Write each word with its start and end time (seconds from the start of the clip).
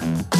Thank 0.00 0.34
you. 0.34 0.39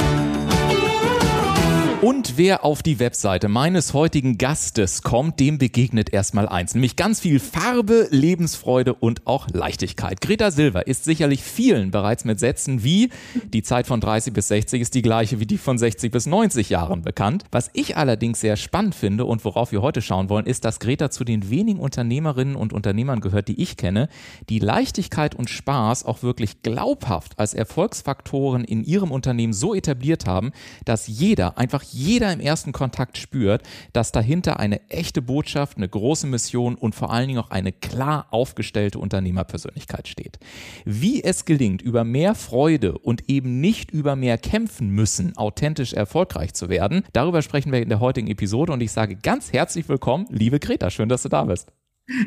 Und 2.01 2.35
wer 2.35 2.65
auf 2.65 2.81
die 2.81 2.97
Webseite 2.97 3.47
meines 3.47 3.93
heutigen 3.93 4.39
Gastes 4.39 5.03
kommt, 5.03 5.39
dem 5.39 5.59
begegnet 5.59 6.11
erstmal 6.11 6.49
eins, 6.49 6.73
nämlich 6.73 6.95
ganz 6.95 7.19
viel 7.19 7.39
Farbe, 7.39 8.07
Lebensfreude 8.09 8.95
und 8.95 9.27
auch 9.27 9.47
Leichtigkeit. 9.53 10.19
Greta 10.19 10.49
Silver 10.49 10.87
ist 10.87 11.03
sicherlich 11.03 11.43
vielen 11.43 11.91
bereits 11.91 12.25
mit 12.25 12.39
Sätzen 12.39 12.83
wie 12.83 13.11
die 13.53 13.61
Zeit 13.61 13.85
von 13.85 14.01
30 14.01 14.33
bis 14.33 14.47
60 14.47 14.81
ist 14.81 14.95
die 14.95 15.03
gleiche 15.03 15.39
wie 15.39 15.45
die 15.45 15.59
von 15.59 15.77
60 15.77 16.11
bis 16.11 16.25
90 16.25 16.71
Jahren 16.71 17.03
bekannt. 17.03 17.43
Was 17.51 17.69
ich 17.73 17.97
allerdings 17.97 18.39
sehr 18.39 18.55
spannend 18.55 18.95
finde 18.95 19.25
und 19.25 19.45
worauf 19.45 19.71
wir 19.71 19.83
heute 19.83 20.01
schauen 20.01 20.29
wollen, 20.29 20.47
ist, 20.47 20.65
dass 20.65 20.79
Greta 20.79 21.11
zu 21.11 21.23
den 21.23 21.51
wenigen 21.51 21.79
Unternehmerinnen 21.79 22.55
und 22.55 22.73
Unternehmern 22.73 23.21
gehört, 23.21 23.47
die 23.47 23.61
ich 23.61 23.77
kenne, 23.77 24.09
die 24.49 24.57
Leichtigkeit 24.57 25.35
und 25.35 25.51
Spaß 25.51 26.05
auch 26.05 26.23
wirklich 26.23 26.63
glaubhaft 26.63 27.37
als 27.37 27.53
Erfolgsfaktoren 27.53 28.63
in 28.63 28.83
ihrem 28.83 29.11
Unternehmen 29.11 29.53
so 29.53 29.75
etabliert 29.75 30.25
haben, 30.25 30.51
dass 30.83 31.05
jeder 31.05 31.59
einfach 31.59 31.83
jeder 31.93 32.31
im 32.31 32.39
ersten 32.39 32.71
Kontakt 32.71 33.17
spürt, 33.17 33.63
dass 33.93 34.11
dahinter 34.11 34.59
eine 34.59 34.89
echte 34.89 35.21
Botschaft, 35.21 35.77
eine 35.77 35.89
große 35.89 36.27
Mission 36.27 36.75
und 36.75 36.95
vor 36.95 37.11
allen 37.11 37.27
Dingen 37.27 37.39
auch 37.39 37.51
eine 37.51 37.71
klar 37.71 38.27
aufgestellte 38.31 38.99
Unternehmerpersönlichkeit 38.99 40.07
steht. 40.07 40.39
Wie 40.85 41.23
es 41.23 41.45
gelingt, 41.45 41.81
über 41.81 42.03
mehr 42.03 42.35
Freude 42.35 42.97
und 42.97 43.29
eben 43.29 43.59
nicht 43.61 43.91
über 43.91 44.15
mehr 44.15 44.37
kämpfen 44.37 44.89
müssen, 44.89 45.37
authentisch 45.37 45.93
erfolgreich 45.93 46.53
zu 46.53 46.69
werden, 46.69 47.03
darüber 47.13 47.41
sprechen 47.41 47.71
wir 47.71 47.81
in 47.81 47.89
der 47.89 47.99
heutigen 47.99 48.27
Episode 48.27 48.71
und 48.73 48.81
ich 48.81 48.91
sage 48.91 49.15
ganz 49.15 49.53
herzlich 49.53 49.87
willkommen, 49.89 50.27
liebe 50.29 50.59
Greta, 50.59 50.89
schön, 50.89 51.09
dass 51.09 51.23
du 51.23 51.29
da 51.29 51.43
bist. 51.43 51.71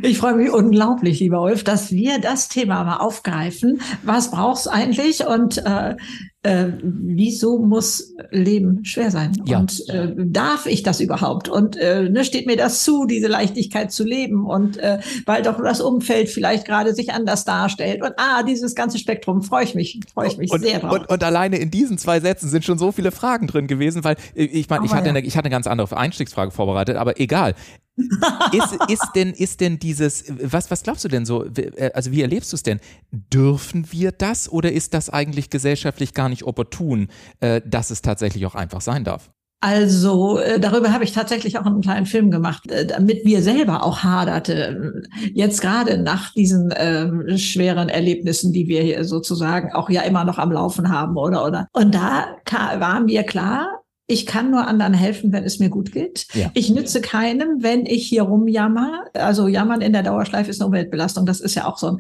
Ich 0.03 0.19
freue 0.19 0.35
mich 0.35 0.51
unglaublich, 0.51 1.21
lieber 1.21 1.43
Ulf, 1.43 1.65
dass 1.65 1.91
wir 1.91 2.19
das 2.19 2.49
Thema 2.49 2.85
mal 2.85 2.97
aufgreifen. 2.99 3.81
Was 4.03 4.31
brauchst 4.31 4.67
du 4.67 4.71
eigentlich 4.71 5.27
und 5.27 5.59
äh, 5.59 5.97
äh, 6.45 6.73
wieso 6.83 7.59
muss 7.59 8.15
Leben 8.31 8.85
schwer 8.85 9.11
sein? 9.11 9.33
Ja. 9.47 9.59
Und 9.59 9.89
äh, 9.89 10.13
darf 10.17 10.67
ich 10.67 10.83
das 10.83 11.01
überhaupt? 11.01 11.49
Und 11.49 11.77
äh, 11.77 12.09
ne, 12.09 12.25
steht 12.25 12.47
mir 12.47 12.57
das 12.57 12.85
zu, 12.85 13.07
diese 13.07 13.29
Leichtigkeit 13.29 13.91
zu 13.93 14.05
leben? 14.05 14.45
Und 14.45 14.77
äh, 14.77 15.01
weil 15.25 15.43
doch 15.43 15.61
das 15.63 15.81
Umfeld 15.81 16.29
vielleicht 16.29 16.67
gerade 16.67 16.95
sich 16.95 17.13
anders 17.13 17.45
darstellt. 17.45 18.03
Und 18.03 18.13
ah, 18.19 18.43
dieses 18.43 18.75
ganze 18.75 18.99
Spektrum 18.99 19.43
freue 19.43 19.65
ich 19.65 19.75
mich, 19.75 20.01
freue 20.13 20.29
ich 20.29 20.37
mich 20.37 20.53
und, 20.53 20.61
sehr 20.61 20.81
drauf. 20.81 20.93
Und, 20.93 21.09
und, 21.09 21.25
alleine 21.25 21.57
in 21.57 21.71
diesen 21.71 21.97
zwei 21.97 22.21
Sätzen 22.21 22.51
sind 22.51 22.65
schon 22.65 22.79
so 22.79 22.93
viele 22.93 23.11
Fragen 23.11 23.47
drin 23.47 23.67
gewesen, 23.67 24.05
weil 24.05 24.17
äh, 24.35 24.45
ich 24.45 24.69
meine, 24.69 24.85
ich 24.85 24.93
hatte, 24.93 25.07
ja. 25.07 25.15
eine, 25.15 25.21
ich 25.21 25.37
hatte 25.37 25.47
eine 25.47 25.55
ganz 25.55 25.67
andere 25.67 25.97
Einstiegsfrage 25.97 26.51
vorbereitet, 26.51 26.97
aber 26.97 27.19
egal 27.19 27.55
ist, 27.97 28.79
ist, 28.89 29.11
denn, 29.15 29.33
ist 29.33 29.61
denn 29.61 29.79
dieses, 29.79 30.25
was, 30.29 30.71
was 30.71 30.83
glaubst 30.83 31.05
du 31.05 31.09
denn 31.09 31.25
so, 31.25 31.45
äh, 31.45 31.91
also 31.95 32.11
wie 32.11 32.23
erlebst 32.23 32.53
du 32.53 32.57
es 32.57 32.63
denn? 32.63 32.81
Dürfen 33.13 33.91
wir 33.93 34.13
das 34.13 34.51
oder 34.51 34.73
ist 34.73 34.95
das 34.95 35.11
eigentlich 35.11 35.51
gesellschaftlich 35.51 36.15
gar 36.15 36.29
nicht 36.29 36.45
opportun, 36.45 37.09
äh, 37.41 37.61
dass 37.65 37.91
es 37.91 38.03
tatsächlich 38.03 38.47
auch 38.47 38.55
einfach 38.55 38.81
sein 38.81 39.05
darf? 39.05 39.31
Also 39.61 40.39
äh, 40.39 40.61
darüber 40.61 40.93
habe 40.93 41.05
ich 41.05 41.13
tatsächlich 41.13 41.59
auch 41.59 41.65
einen 41.65 41.81
kleinen 41.81 42.05
Film 42.05 42.31
gemacht, 42.31 42.65
damit 42.87 43.25
wir 43.25 43.41
selber 43.41 43.83
auch 43.83 44.01
haderte. 44.01 45.03
Jetzt 45.33 45.63
gerade 45.63 45.97
nach 45.97 46.35
diesen 46.35 46.71
äh, 46.71 47.39
schweren 47.39 47.89
Erlebnissen, 47.89 48.53
die 48.53 48.69
wir 48.69 48.83
hier 48.83 49.05
sozusagen 49.05 49.73
auch 49.73 49.89
ja 49.89 50.03
immer 50.03 50.25
noch 50.25 50.37
am 50.37 50.53
Laufen 50.53 50.91
haben, 50.91 51.17
oder 51.17 51.47
oder. 51.47 51.69
Und 51.73 51.95
da 51.95 52.37
war 52.79 53.01
mir 53.01 53.23
klar, 53.23 53.84
ich 54.07 54.27
kann 54.27 54.51
nur 54.51 54.67
anderen 54.67 54.93
helfen, 54.93 55.33
wenn 55.33 55.45
es 55.45 55.59
mir 55.59 55.71
gut 55.71 55.93
geht. 55.93 56.27
Ja. 56.35 56.51
Ich 56.55 56.71
nütze 56.71 57.01
keinem, 57.01 57.63
wenn 57.63 57.87
ich 57.87 58.07
hier 58.07 58.23
rumjammer. 58.23 59.05
Also 59.15 59.49
jammern 59.49 59.81
in 59.81 59.93
der 59.93 60.03
Dauerschleife 60.03 60.51
ist 60.51 60.61
eine 60.61 60.67
Umweltbelastung. 60.67 61.25
Das 61.25 61.41
ist 61.41 61.55
ja 61.55 61.67
auch 61.67 61.79
so 61.79 61.89
ein 61.89 61.99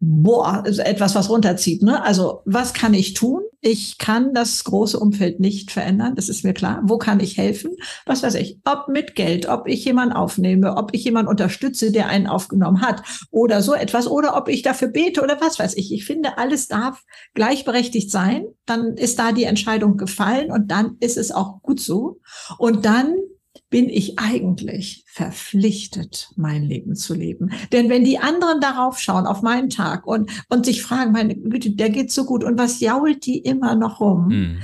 boah, 0.00 0.64
etwas, 0.66 1.14
was 1.14 1.28
runterzieht. 1.28 1.82
Ne? 1.82 2.02
Also 2.02 2.40
was 2.46 2.72
kann 2.72 2.94
ich 2.94 3.12
tun? 3.12 3.42
Ich 3.60 3.98
kann 3.98 4.32
das 4.32 4.64
große 4.64 4.98
Umfeld 4.98 5.38
nicht 5.38 5.70
verändern, 5.70 6.14
das 6.14 6.30
ist 6.30 6.44
mir 6.44 6.54
klar. 6.54 6.80
Wo 6.84 6.96
kann 6.96 7.20
ich 7.20 7.36
helfen? 7.36 7.72
Was 8.06 8.22
weiß 8.22 8.36
ich, 8.36 8.58
ob 8.64 8.88
mit 8.88 9.14
Geld, 9.14 9.46
ob 9.46 9.68
ich 9.68 9.84
jemanden 9.84 10.14
aufnehme, 10.14 10.78
ob 10.78 10.94
ich 10.94 11.04
jemanden 11.04 11.28
unterstütze, 11.28 11.92
der 11.92 12.08
einen 12.08 12.26
aufgenommen 12.26 12.80
hat 12.80 13.02
oder 13.30 13.60
so 13.60 13.74
etwas, 13.74 14.06
oder 14.06 14.34
ob 14.38 14.48
ich 14.48 14.62
dafür 14.62 14.88
bete 14.88 15.22
oder 15.22 15.38
was 15.42 15.58
weiß 15.58 15.76
ich. 15.76 15.92
Ich 15.92 16.06
finde, 16.06 16.38
alles 16.38 16.68
darf 16.68 17.02
gleichberechtigt 17.34 18.10
sein. 18.10 18.46
Dann 18.64 18.94
ist 18.94 19.18
da 19.18 19.32
die 19.32 19.44
Entscheidung 19.44 19.98
gefallen 19.98 20.50
und 20.50 20.70
dann 20.70 20.96
ist 21.00 21.18
es 21.18 21.30
auch 21.30 21.60
gut 21.60 21.80
so. 21.80 22.20
Und 22.56 22.86
dann 22.86 23.14
bin 23.68 23.88
ich 23.88 24.18
eigentlich 24.18 25.04
verpflichtet, 25.06 26.30
mein 26.36 26.62
Leben 26.62 26.94
zu 26.94 27.14
leben. 27.14 27.50
Denn 27.72 27.88
wenn 27.88 28.04
die 28.04 28.18
anderen 28.18 28.60
darauf 28.60 28.98
schauen, 28.98 29.26
auf 29.26 29.42
meinen 29.42 29.70
Tag 29.70 30.06
und, 30.06 30.30
und 30.48 30.66
sich 30.66 30.82
fragen, 30.82 31.12
meine 31.12 31.36
Güte, 31.36 31.70
der 31.70 31.90
geht 31.90 32.10
so 32.12 32.24
gut 32.24 32.44
und 32.44 32.58
was 32.58 32.80
jault 32.80 33.26
die 33.26 33.38
immer 33.38 33.74
noch 33.74 34.00
rum? 34.00 34.28
Mhm. 34.28 34.58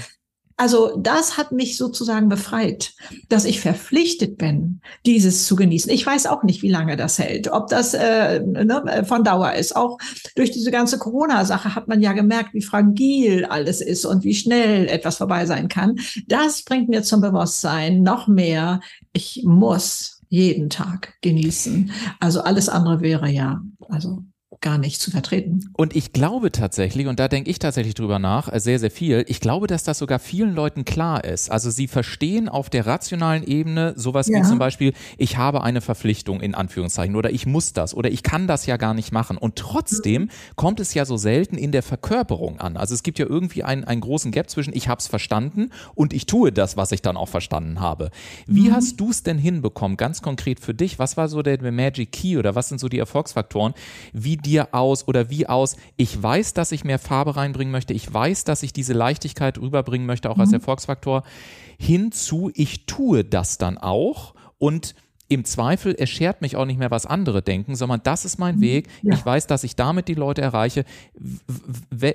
Also 0.57 0.97
das 0.97 1.37
hat 1.37 1.53
mich 1.53 1.77
sozusagen 1.77 2.31
befreit, 2.31 2.95
dass 3.29 3.45
ich 3.45 3.61
verpflichtet 3.61 4.39
bin, 4.39 4.81
dieses 5.05 5.47
zu 5.47 5.55
genießen. 5.55 5.93
Ich 5.93 6.07
weiß 6.07 6.27
auch 6.27 6.45
nicht, 6.45 6.63
wie 6.63 6.71
lange 6.71 6.97
das 6.97 7.19
hält, 7.19 7.49
ob 7.49 7.69
das 7.69 7.93
äh, 7.93 8.41
ne, 8.41 9.05
von 9.07 9.23
Dauer 9.23 9.53
ist. 9.53 9.77
Auch 9.77 9.99
durch 10.35 10.51
diese 10.53 10.71
ganze 10.71 10.99
Corona-Sache 10.99 11.75
hat 11.75 11.89
man 11.89 12.01
ja 12.01 12.13
gemerkt, 12.13 12.55
wie 12.55 12.63
fragil 12.63 13.45
alles 13.45 13.83
ist 13.83 14.07
und 14.07 14.25
wie 14.25 14.35
schnell 14.35 14.89
etwas 14.89 15.19
vorbei 15.19 15.45
sein 15.45 15.69
kann. 15.69 15.99
Das 16.27 16.63
bringt 16.63 16.89
mir 16.89 17.03
zum 17.03 17.21
Bewusstsein 17.21 18.03
noch 18.03 18.27
mehr, 18.27 18.81
ich 19.13 19.43
muss 19.45 20.23
jeden 20.29 20.71
Tag 20.71 21.15
genießen. 21.21 21.93
Also 22.19 22.41
alles 22.41 22.69
andere 22.69 23.01
wäre 23.03 23.29
ja, 23.31 23.61
also 23.89 24.23
gar 24.61 24.79
nicht 24.79 25.01
zu 25.01 25.11
vertreten. 25.11 25.71
Und 25.75 25.95
ich 25.95 26.13
glaube 26.13 26.53
tatsächlich, 26.53 27.07
und 27.07 27.21
da 27.21 27.29
denke 27.29 27.51
ich 27.51 27.59
tatsächlich 27.59 27.95
drüber 27.95 28.19
nach, 28.19 28.53
äh, 28.53 28.61
sehr, 28.61 28.79
sehr 28.79 28.91
viel, 28.91 29.25
ich 29.29 29.41
glaube, 29.41 29.67
dass 29.67 29.85
das 29.85 29.99
sogar 29.99 30.19
vielen 30.19 30.55
Leuten 30.55 30.85
klar 30.85 31.25
ist. 31.25 31.51
Also 31.51 31.71
sie 31.71 31.87
verstehen 31.87 32.49
auf 32.49 32.71
der 32.71 32.87
rationalen 32.87 33.45
Ebene 33.45 33.95
sowas 33.97 34.29
ja. 34.29 34.39
wie 34.39 34.43
zum 34.43 34.59
Beispiel, 34.59 34.93
ich 35.19 35.37
habe 35.37 35.63
eine 35.63 35.81
Verpflichtung 35.81 36.41
in 36.41 36.55
Anführungszeichen 36.55 37.17
oder 37.17 37.31
ich 37.31 37.47
muss 37.47 37.73
das 37.73 37.95
oder 37.95 38.11
ich 38.11 38.23
kann 38.23 38.47
das 38.47 38.67
ja 38.67 38.77
gar 38.77 38.95
nicht 38.95 39.13
machen. 39.13 39.37
Und 39.37 39.57
trotzdem 39.57 40.23
mhm. 40.23 40.31
kommt 40.57 40.81
es 40.81 40.95
ja 40.95 41.05
so 41.05 41.17
selten 41.17 41.57
in 41.59 41.73
der 41.73 41.83
Verkörperung 41.83 42.61
an. 42.61 42.77
Also 42.77 42.95
es 42.95 43.03
gibt 43.03 43.19
ja 43.19 43.27
irgendwie 43.27 43.63
einen, 43.63 43.85
einen 43.85 44.01
großen 44.01 44.33
Gap 44.33 44.51
zwischen 44.51 44.75
ich 44.75 44.89
habe 44.89 45.01
es 45.01 45.07
verstanden 45.07 45.71
und 45.95 46.13
ich 46.13 46.27
tue 46.27 46.53
das, 46.53 46.77
was 46.77 46.93
ich 46.93 47.03
dann 47.03 47.17
auch 47.17 47.29
verstanden 47.29 47.81
habe. 47.81 48.11
Wie 48.47 48.69
mhm. 48.71 48.75
hast 48.75 49.01
du 49.01 49.11
es 49.11 49.23
denn 49.23 49.39
hinbekommen, 49.39 49.97
ganz 49.97 50.23
konkret 50.23 50.61
für 50.61 50.75
dich? 50.75 50.99
Was 50.99 51.17
war 51.17 51.29
so 51.29 51.43
der 51.43 51.61
Magic 51.73 52.13
Key 52.13 52.37
oder 52.37 52.55
was 52.55 52.69
sind 52.69 52.79
so 52.79 52.89
die 52.89 52.99
Erfolgsfaktoren, 52.99 53.75
wie 54.13 54.37
dir 54.47 54.69
aus 54.73 55.07
oder 55.07 55.29
wie 55.29 55.47
aus, 55.47 55.77
ich 55.97 56.23
weiß, 56.23 56.55
dass 56.55 56.73
ich 56.73 56.85
mehr 56.85 56.99
Farbe 56.99 57.37
reinbringen 57.37 57.73
möchte, 57.73 57.93
ich 57.93 58.13
weiß, 58.13 58.45
dass 58.45 58.63
ich 58.63 58.73
diese 58.73 58.93
Leichtigkeit 58.93 59.59
rüberbringen 59.59 60.07
möchte, 60.07 60.31
auch 60.31 60.37
mhm. 60.37 60.43
als 60.43 60.53
Erfolgsfaktor, 60.53 61.25
hinzu, 61.79 62.51
ich 62.55 62.87
tue 62.87 63.25
das 63.25 63.59
dann 63.59 63.77
auch 63.77 64.35
und 64.59 64.95
im 65.29 65.45
Zweifel 65.45 65.95
erschert 65.95 66.43
mich 66.43 66.57
auch 66.57 66.65
nicht 66.65 66.79
mehr, 66.79 66.91
was 66.91 67.07
andere 67.07 67.43
denken, 67.43 67.75
sondern 67.77 68.01
das 68.03 68.25
ist 68.25 68.39
mein. 68.39 68.57
Weg. 68.61 68.89
Ja. 69.03 69.15
Ich 69.15 69.25
weiß, 69.25 69.47
dass 69.47 69.65
ich 69.65 69.77
damit 69.77 70.09
die 70.09 70.15
Leute 70.15 70.41
erreiche. 70.41 70.85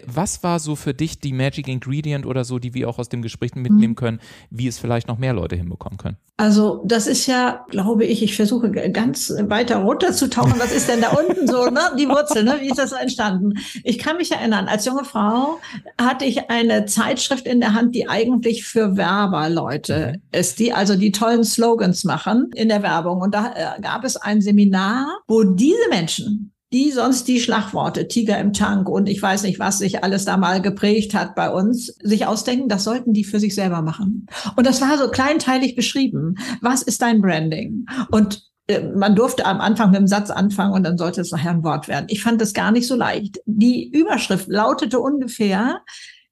Was 0.06 0.44
war 0.44 0.59
so 0.59 0.75
für 0.75 0.94
dich 0.94 1.19
die 1.19 1.33
Magic 1.33 1.68
Ingredient 1.68 2.25
oder 2.25 2.44
so, 2.44 2.59
die 2.59 2.74
wir 2.74 2.89
auch 2.89 3.00
aus 3.00 3.09
dem 3.09 3.21
Gespräch 3.21 3.56
mitnehmen 3.56 3.91
mhm. 3.91 3.95
können, 3.95 4.19
wie 4.50 4.68
es 4.68 4.80
vielleicht 4.80 5.07
noch 5.07 5.18
mehr 5.18 5.33
Leute 5.33 5.56
hinbekommen 5.56 5.97
können? 5.97 6.18
Also 6.38 6.81
das 6.86 7.06
ist 7.06 7.27
ja, 7.27 7.65
glaube 7.69 8.06
ich, 8.06 8.24
ich 8.24 8.36
versuche 8.36 8.71
ganz 8.71 9.31
weiter 9.44 9.77
runterzutauchen. 9.77 10.56
Was 10.57 10.71
ist 10.71 10.89
denn 10.89 11.01
da 11.01 11.09
unten 11.09 11.47
so, 11.47 11.65
ne? 11.65 11.81
Die 12.00 12.07
Wurzel, 12.07 12.44
ne? 12.44 12.57
Wie 12.62 12.69
ist 12.69 12.80
das 12.80 12.94
entstanden? 12.94 13.53
Ich 13.83 14.00
kann 14.00 14.18
mich 14.18 14.31
erinnern, 14.31 14.68
als 14.68 14.86
junge 14.86 15.06
Frau 15.06 15.59
hatte 16.00 16.25
ich 16.25 16.50
eine 16.50 16.86
Zeitschrift 16.86 17.45
in 17.45 17.59
der 17.59 17.74
Hand, 17.74 17.94
die 17.94 18.09
eigentlich 18.09 18.63
für 18.63 18.97
Werberleute 18.97 20.13
mhm. 20.15 20.39
ist, 20.39 20.57
die 20.57 20.74
also 20.74 20.95
die 20.95 21.12
tollen 21.12 21.44
Slogans 21.44 22.03
machen 22.06 22.50
in 22.56 22.69
der 22.69 22.81
Werbung. 22.81 23.00
Werbung. 23.01 23.21
Und 23.21 23.33
da 23.33 23.53
äh, 23.56 23.81
gab 23.81 24.03
es 24.03 24.18
ein 24.18 24.42
Seminar, 24.42 25.21
wo 25.27 25.44
diese 25.44 25.89
Menschen, 25.89 26.53
die 26.74 26.92
sonst 26.92 27.27
die 27.27 27.39
Schlagworte 27.39 28.07
Tiger 28.07 28.39
im 28.39 28.53
Tank 28.53 28.88
und 28.88 29.09
ich 29.09 29.21
weiß 29.21 29.44
nicht, 29.44 29.59
was 29.59 29.80
sich 29.80 30.03
alles 30.03 30.24
da 30.25 30.38
mal 30.38 30.62
geprägt 30.62 31.13
hat 31.13 31.36
bei 31.36 31.50
uns, 31.50 31.88
sich 32.01 32.25
ausdenken, 32.25 32.69
das 32.69 32.86
sollten 32.86 33.13
die 33.13 33.25
für 33.25 33.39
sich 33.39 33.56
selber 33.56 33.81
machen. 33.81 34.27
Und 34.56 34.65
das 34.65 34.80
war 34.80 34.98
so 34.98 35.09
kleinteilig 35.09 35.75
beschrieben. 35.75 36.36
Was 36.62 36.81
ist 36.81 37.01
dein 37.01 37.21
Branding? 37.21 37.86
Und 38.09 38.44
äh, 38.68 38.88
man 38.95 39.15
durfte 39.15 39.45
am 39.45 39.59
Anfang 39.59 39.92
mit 39.92 40.00
dem 40.00 40.07
Satz 40.07 40.30
anfangen 40.30 40.74
und 40.74 40.83
dann 40.83 40.98
sollte 40.98 41.21
es 41.21 41.31
nachher 41.31 41.51
ein 41.51 41.63
Wort 41.63 41.89
werden. 41.89 42.06
Ich 42.07 42.24
fand 42.24 42.39
das 42.39 42.53
gar 42.53 42.71
nicht 42.71 42.88
so 42.88 42.95
leicht. 42.95 43.39
Die 43.45 43.89
Überschrift 43.89 44.48
lautete 44.48 45.00
ungefähr, 45.00 45.81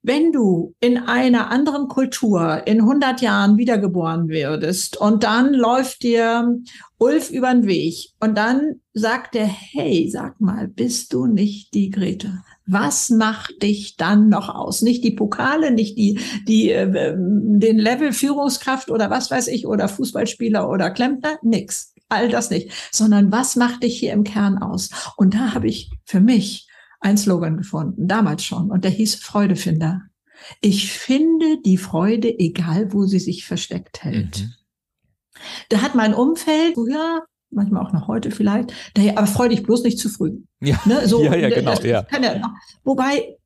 wenn 0.02 0.32
du 0.32 0.76
in 0.80 0.98
einer 0.98 1.52
anderen 1.52 1.88
Kultur 1.88 2.64
in 2.66 2.82
100 2.82 3.22
Jahren 3.22 3.58
wiedergeboren 3.58 4.30
würdest 4.30 4.98
und 4.98 5.24
dann 5.24 5.54
läuft 5.54 6.04
dir 6.04 6.58
Ulf 6.98 7.30
über 7.32 7.52
den 7.52 7.68
Weg 7.68 8.12
und 8.20 8.38
dann 8.38 8.82
sagt 8.94 9.36
er, 9.36 9.46
hey, 9.46 10.10
sag 10.12 10.40
mal, 10.40 10.68
bist 10.68 11.14
du 11.14 11.26
nicht 11.26 11.74
die 11.74 11.90
Grete? 11.90 12.44
Was 12.66 13.10
macht 13.10 13.62
dich 13.62 13.98
dann 13.98 14.30
noch 14.30 14.50
aus? 14.50 14.82
Nicht 14.82 15.04
die 15.04 15.12
Pokale, 15.12 15.72
nicht 15.72 15.98
die, 15.98 16.20
die, 16.48 16.72
äh, 16.72 17.16
den 17.18 17.78
Level 17.78 18.14
Führungskraft 18.14 18.92
oder 18.92 19.10
was 19.10 19.32
weiß 19.32 19.48
ich 19.48 19.66
oder 19.66 19.88
Fußballspieler 19.90 20.70
oder 20.70 20.92
Klempner, 20.92 21.38
nix. 21.42 21.94
All 22.10 22.30
das 22.30 22.50
nicht, 22.50 22.72
sondern 22.92 23.32
was 23.32 23.56
macht 23.56 23.84
dich 23.84 24.00
hier 24.00 24.14
im 24.14 24.24
Kern 24.24 24.58
aus? 24.58 24.90
Und 25.16 25.36
da 25.36 25.54
habe 25.54 25.68
ich 25.68 25.92
für 26.06 26.20
mich 26.20 26.69
ein 27.00 27.18
Slogan 27.18 27.58
gefunden, 27.58 28.08
damals 28.08 28.44
schon, 28.44 28.72
und 28.72 28.84
der 28.84 28.92
hieß 28.92 29.16
Freudefinder. 29.16 30.02
Ich 30.62 30.92
finde 30.92 31.62
die 31.66 31.78
Freude, 31.78 32.40
egal 32.40 32.94
wo 32.94 33.06
sie 33.06 33.20
sich 33.20 33.46
versteckt 33.46 34.04
hält. 34.04 34.42
Mhm. 34.42 34.54
Da 35.70 35.82
hat 35.82 35.96
mein 35.96 36.14
Umfeld 36.14 36.74
früher, 36.74 37.24
manchmal 37.50 37.86
auch 37.86 37.94
noch 37.94 38.08
heute 38.08 38.32
vielleicht, 38.32 38.74
daher, 38.94 39.18
aber 39.18 39.28
freu 39.28 39.50
dich 39.50 39.64
bloß 39.64 39.84
nicht 39.84 40.00
zu 40.00 40.10
früh. 40.10 40.40
Ja, 40.62 40.80
ne? 40.86 41.08
so, 41.08 41.24
ja, 41.24 41.36
ja, 41.36 41.50
genau. 41.50 41.74
ja. 41.82 42.06
Ja, 42.12 42.56
wobei 42.84 43.18
äh, 43.18 43.39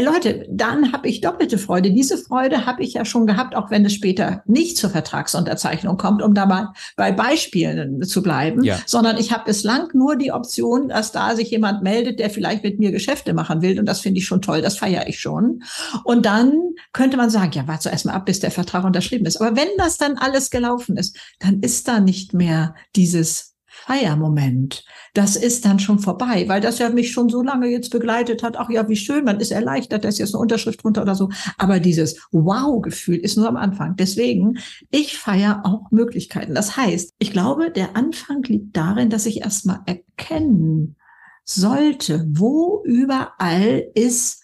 Leute, 0.00 0.46
dann 0.50 0.92
habe 0.92 1.08
ich 1.08 1.20
doppelte 1.20 1.58
Freude. 1.58 1.90
Diese 1.90 2.18
Freude 2.18 2.66
habe 2.66 2.82
ich 2.82 2.94
ja 2.94 3.04
schon 3.04 3.26
gehabt, 3.26 3.54
auch 3.54 3.70
wenn 3.70 3.84
es 3.84 3.92
später 3.92 4.42
nicht 4.46 4.76
zur 4.76 4.90
Vertragsunterzeichnung 4.90 5.96
kommt, 5.96 6.22
um 6.22 6.34
da 6.34 6.46
mal 6.46 6.72
bei 6.96 7.12
Beispielen 7.12 8.02
zu 8.02 8.22
bleiben, 8.22 8.62
ja. 8.64 8.78
sondern 8.86 9.16
ich 9.16 9.32
habe 9.32 9.44
bislang 9.44 9.88
nur 9.92 10.16
die 10.16 10.32
Option, 10.32 10.88
dass 10.88 11.12
da 11.12 11.34
sich 11.36 11.50
jemand 11.50 11.82
meldet, 11.82 12.18
der 12.18 12.30
vielleicht 12.30 12.64
mit 12.64 12.78
mir 12.78 12.90
Geschäfte 12.90 13.34
machen 13.34 13.62
will. 13.62 13.78
Und 13.78 13.86
das 13.86 14.00
finde 14.00 14.20
ich 14.20 14.26
schon 14.26 14.42
toll, 14.42 14.62
das 14.62 14.78
feiere 14.78 15.08
ich 15.08 15.20
schon. 15.20 15.62
Und 16.04 16.26
dann 16.26 16.52
könnte 16.92 17.16
man 17.16 17.30
sagen, 17.30 17.52
ja, 17.52 17.66
warte 17.66 17.90
erst 17.90 18.06
mal 18.06 18.12
ab, 18.12 18.26
bis 18.26 18.40
der 18.40 18.50
Vertrag 18.50 18.84
unterschrieben 18.84 19.26
ist. 19.26 19.40
Aber 19.40 19.56
wenn 19.56 19.68
das 19.78 19.98
dann 19.98 20.16
alles 20.16 20.50
gelaufen 20.50 20.96
ist, 20.96 21.16
dann 21.38 21.60
ist 21.60 21.88
da 21.88 22.00
nicht 22.00 22.34
mehr 22.34 22.74
dieses 22.96 23.49
Feiermoment. 23.86 24.84
Das 25.14 25.36
ist 25.36 25.64
dann 25.64 25.78
schon 25.78 25.98
vorbei, 25.98 26.44
weil 26.48 26.60
das 26.60 26.78
ja 26.78 26.90
mich 26.90 27.12
schon 27.12 27.28
so 27.28 27.42
lange 27.42 27.68
jetzt 27.68 27.90
begleitet 27.90 28.42
hat. 28.42 28.56
Ach 28.56 28.70
ja, 28.70 28.88
wie 28.88 28.96
schön, 28.96 29.24
man 29.24 29.40
ist 29.40 29.50
erleichtert, 29.50 30.04
da 30.04 30.08
ist 30.08 30.18
jetzt 30.18 30.34
eine 30.34 30.42
Unterschrift 30.42 30.82
drunter 30.82 31.02
oder 31.02 31.14
so. 31.14 31.30
Aber 31.58 31.80
dieses 31.80 32.20
Wow-Gefühl 32.30 33.16
ist 33.16 33.36
nur 33.36 33.48
am 33.48 33.56
Anfang. 33.56 33.96
Deswegen, 33.96 34.58
ich 34.90 35.18
feiere 35.18 35.62
auch 35.64 35.90
Möglichkeiten. 35.90 36.54
Das 36.54 36.76
heißt, 36.76 37.14
ich 37.18 37.32
glaube, 37.32 37.70
der 37.70 37.96
Anfang 37.96 38.42
liegt 38.44 38.76
darin, 38.76 39.10
dass 39.10 39.26
ich 39.26 39.40
erstmal 39.40 39.80
erkennen 39.86 40.96
sollte, 41.44 42.26
wo 42.28 42.82
überall 42.84 43.84
ist 43.94 44.39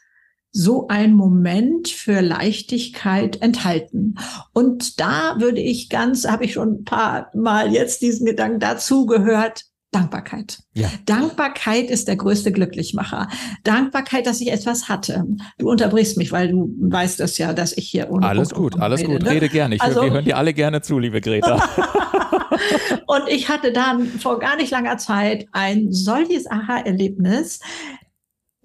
so 0.57 0.89
ein 0.89 1.13
Moment 1.13 1.89
für 1.89 2.23
Leichtigkeit 2.23 3.43
enthalten. 3.43 4.15
Und 4.55 4.99
da 4.99 5.37
würde 5.39 5.61
ich 5.61 5.91
ganz, 5.91 6.27
habe 6.27 6.47
ich 6.47 6.55
schon 6.55 6.79
ein 6.79 6.85
paar 6.85 7.31
Mal 7.35 7.73
jetzt 7.75 8.01
diesen 8.01 8.25
Gedanken 8.25 8.59
dazu 8.59 9.05
gehört, 9.05 9.65
Dankbarkeit. 9.93 10.61
Ja. 10.73 10.89
Dankbarkeit 11.05 11.91
ist 11.91 12.09
der 12.09 12.17
größte 12.17 12.53
Glücklichmacher. 12.53 13.29
Dankbarkeit, 13.65 14.27
dass 14.27 14.41
ich 14.41 14.51
etwas 14.51 14.89
hatte. 14.89 15.27
Du 15.59 15.71
unterbrichst 15.71 16.17
mich, 16.17 16.33
weil 16.33 16.49
du 16.49 16.75
weißt 16.81 17.21
das 17.21 17.37
ja, 17.37 17.53
dass 17.53 17.77
ich 17.77 17.89
hier 17.89 18.11
ohne 18.11 18.27
Alles 18.27 18.49
Punkt 18.49 18.73
gut, 18.75 18.83
alles 18.83 19.01
rede, 19.01 19.13
gut. 19.13 19.23
Ne? 19.23 19.31
Rede 19.31 19.49
gerne. 19.51 19.75
Ich, 19.75 19.83
also, 19.83 20.03
wir 20.03 20.11
hören 20.11 20.25
dir 20.25 20.39
alle 20.39 20.55
gerne 20.55 20.81
zu, 20.81 20.99
liebe 20.99 21.21
Greta. 21.21 21.63
und 23.07 23.29
ich 23.29 23.49
hatte 23.51 23.73
dann 23.73 24.07
vor 24.07 24.39
gar 24.39 24.57
nicht 24.57 24.71
langer 24.71 24.97
Zeit 24.97 25.47
ein 25.53 25.93
solches 25.93 26.51
Aha-Erlebnis. 26.51 27.61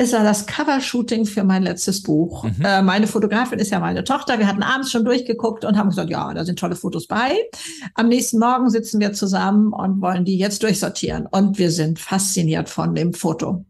Es 0.01 0.13
war 0.13 0.24
das 0.24 0.48
Covershooting 0.48 1.27
für 1.27 1.44
mein 1.44 1.62
letztes 1.62 2.01
Buch. 2.01 2.44
Mhm. 2.44 2.65
Äh, 2.65 2.81
meine 2.81 3.06
Fotografin 3.06 3.59
ist 3.59 3.69
ja 3.69 3.80
meine 3.80 4.03
Tochter. 4.03 4.39
Wir 4.39 4.48
hatten 4.48 4.63
abends 4.63 4.89
schon 4.89 5.06
durchgeguckt 5.06 5.63
und 5.63 5.77
haben 5.77 5.89
gesagt, 5.89 6.09
ja, 6.09 6.33
da 6.33 6.44
sind 6.44 6.57
tolle 6.57 6.75
Fotos 6.75 7.06
bei. 7.06 7.36
Am 7.94 8.07
nächsten 8.07 8.39
Morgen 8.39 8.71
sitzen 8.71 9.00
wir 9.00 9.13
zusammen 9.13 9.71
und 9.71 10.01
wollen 10.01 10.25
die 10.25 10.39
jetzt 10.39 10.63
durchsortieren. 10.63 11.27
Und 11.27 11.59
wir 11.59 11.69
sind 11.69 12.00
fasziniert 12.00 12.68
von 12.68 12.95
dem 12.95 13.13
Foto 13.13 13.63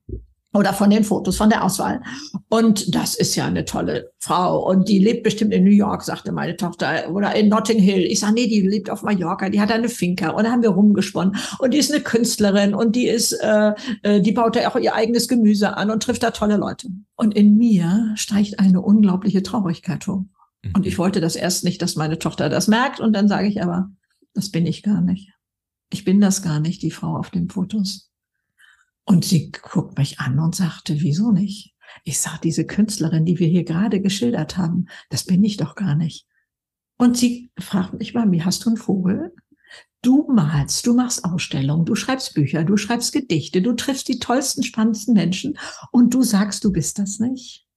oder 0.54 0.74
von 0.74 0.90
den 0.90 1.04
Fotos, 1.04 1.38
von 1.38 1.50
der 1.50 1.64
Auswahl. 1.64 2.02
Und 2.50 2.94
das 2.94 3.16
ist 3.16 3.36
ja 3.36 3.46
eine 3.46 3.64
tolle 3.64 4.12
Frau. 4.20 4.70
Und 4.70 4.90
die 4.90 5.00
lebt 5.00 5.24
bestimmt 5.24 5.54
in 5.54 5.64
New 5.64 5.72
York, 5.72 6.04
sagte 6.04 6.32
meine 6.32 6.58
Tochter, 6.58 7.10
oder 7.12 7.34
in 7.36 7.48
Notting 7.48 7.80
Hill. 7.80 8.02
Ich 8.02 8.20
sage, 8.20 8.34
nee, 8.34 8.48
die 8.48 8.62
lebt 8.62 8.90
auf 8.90 9.04
Mallorca, 9.04 9.50
die 9.50 9.62
hat 9.62 9.72
eine 9.72 9.88
Finca. 9.88 10.32
Und 10.32 10.44
da 10.44 10.52
haben 10.52 10.62
wir 10.62 10.72
rumgesponnen. 10.72 11.38
Und 11.60 11.74
die 11.74 11.78
ist 11.78 11.92
eine 11.92 12.02
Künstlerin 12.02 12.74
und 12.74 12.96
die 12.96 13.08
ist, 13.08 13.32
äh, 13.34 13.74
äh 14.04 14.22
die 14.22 14.34
baut 14.34 14.56
ja 14.58 14.70
auch 14.70 14.78
ihr 14.78 14.94
eigenes 14.94 15.30
Gemüse 15.30 15.78
an 15.78 15.90
und 15.90 16.04
trifft 16.04 16.24
da 16.24 16.32
tolle 16.32 16.58
Leute. 16.58 16.90
Und 17.16 17.34
in 17.34 17.56
mir 17.58 18.12
steigt 18.16 18.60
eine 18.60 18.82
unglaubliche 18.82 19.44
Traurigkeit 19.44 20.06
hoch. 20.06 20.24
Mhm. 20.64 20.72
Und 20.76 20.86
ich 20.86 20.98
wollte 20.98 21.22
das 21.22 21.38
erst 21.38 21.64
nicht, 21.64 21.82
dass 21.82 21.96
meine 21.96 22.20
Tochter 22.20 22.50
das 22.50 22.68
merkt. 22.68 23.00
Und 23.00 23.14
dann 23.14 23.30
sage 23.30 23.48
ich 23.48 23.64
aber, 23.64 23.90
das 24.34 24.50
bin 24.50 24.66
ich 24.66 24.84
gar 24.84 25.02
nicht. 25.02 25.32
Ich 25.94 26.04
bin 26.04 26.20
das 26.20 26.42
gar 26.42 26.60
nicht, 26.60 26.82
die 26.82 26.92
Frau 26.92 27.18
auf 27.18 27.30
den 27.30 27.50
Fotos. 27.50 28.11
Und 29.12 29.26
sie 29.26 29.52
guckt 29.52 29.98
mich 29.98 30.22
an 30.22 30.40
und 30.40 30.56
sagte, 30.56 31.02
wieso 31.02 31.32
nicht? 31.32 31.76
Ich 32.06 32.22
sag, 32.22 32.40
diese 32.40 32.66
Künstlerin, 32.66 33.26
die 33.26 33.40
wir 33.40 33.48
hier 33.48 33.66
gerade 33.66 34.00
geschildert 34.00 34.56
haben, 34.56 34.88
das 35.10 35.26
bin 35.26 35.44
ich 35.44 35.58
doch 35.58 35.76
gar 35.76 35.96
nicht. 35.96 36.28
Und 36.98 37.18
sie 37.18 37.52
fragt 37.60 37.94
mich 37.94 38.14
mal, 38.14 38.26
mir 38.26 38.46
hast 38.46 38.64
du 38.64 38.70
einen 38.70 38.78
Vogel? 38.78 39.36
Du 40.02 40.32
malst, 40.32 40.88
du 40.88 40.94
machst 40.94 41.26
Ausstellungen, 41.26 41.84
du 41.84 41.96
schreibst 41.96 42.36
Bücher, 42.36 42.64
du 42.64 42.78
schreibst 42.78 43.12
Gedichte, 43.12 43.62
du 43.62 43.74
triffst 43.74 44.08
die 44.08 44.18
tollsten, 44.18 44.64
spannendsten 44.64 45.14
Menschen 45.14 45.58
und 45.92 46.14
du 46.14 46.24
sagst, 46.24 46.64
du 46.64 46.72
bist 46.72 46.98
das 46.98 47.20
nicht. 47.20 47.68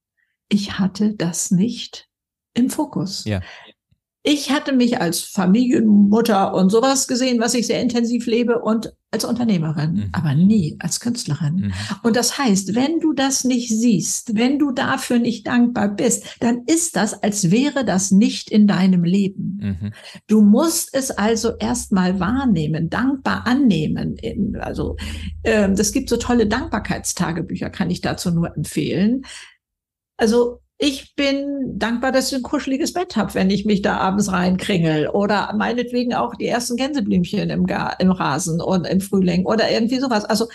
Ich 0.47 0.79
hatte 0.79 1.15
das 1.15 1.51
nicht 1.51 2.07
im 2.53 2.69
Fokus. 2.69 3.25
Ja. 3.25 3.41
Ich 4.23 4.51
hatte 4.51 4.71
mich 4.71 5.01
als 5.01 5.19
Familienmutter 5.19 6.53
und 6.53 6.69
sowas 6.69 7.09
gesehen, 7.09 7.41
was 7.41 7.55
ich 7.55 7.67
sehr 7.67 7.81
intensiv 7.81 8.25
lebe 8.25 8.59
und 8.59 8.93
als 9.15 9.25
Unternehmerin, 9.25 9.93
mhm. 9.93 10.09
aber 10.11 10.35
nie 10.35 10.75
als 10.79 10.99
Künstlerin. 10.99 11.55
Mhm. 11.55 11.73
Und 12.03 12.15
das 12.15 12.37
heißt, 12.37 12.75
wenn 12.75 12.99
du 12.99 13.13
das 13.13 13.45
nicht 13.45 13.69
siehst, 13.69 14.35
wenn 14.35 14.59
du 14.59 14.71
dafür 14.71 15.19
nicht 15.19 15.47
dankbar 15.47 15.87
bist, 15.87 16.25
dann 16.41 16.63
ist 16.65 16.95
das, 16.95 17.23
als 17.23 17.49
wäre 17.49 17.85
das 17.85 18.11
nicht 18.11 18.51
in 18.51 18.67
deinem 18.67 19.03
Leben. 19.05 19.59
Mhm. 19.61 19.93
Du 20.27 20.41
musst 20.41 20.93
es 20.93 21.11
also 21.11 21.55
erstmal 21.57 22.19
wahrnehmen, 22.19 22.89
dankbar 22.89 23.47
annehmen. 23.47 24.17
Also, 24.59 24.97
ähm, 25.43 25.75
das 25.75 25.93
gibt 25.93 26.09
so 26.09 26.17
tolle 26.17 26.47
Dankbarkeitstagebücher, 26.47 27.69
kann 27.69 27.89
ich 27.89 28.01
dazu 28.01 28.31
nur 28.31 28.55
empfehlen. 28.55 29.23
Also 30.17 30.59
ich 30.77 31.15
bin 31.15 31.79
dankbar, 31.79 32.11
dass 32.11 32.31
ich 32.31 32.37
ein 32.37 32.43
kuscheliges 32.43 32.91
Bett 32.91 33.15
habe, 33.15 33.33
wenn 33.33 33.49
ich 33.49 33.65
mich 33.65 33.81
da 33.81 33.97
abends 33.97 34.31
reinkringel. 34.31 35.07
Oder 35.07 35.53
meinetwegen 35.55 36.13
auch 36.13 36.35
die 36.35 36.47
ersten 36.47 36.75
Gänseblümchen 36.75 37.49
im, 37.49 37.65
Gar 37.65 37.99
im 38.01 38.11
Rasen 38.11 38.59
und 38.59 38.85
im 38.85 38.99
Frühling 38.99 39.45
oder 39.45 39.71
irgendwie 39.71 39.99
sowas. 39.99 40.25
Also 40.25 40.47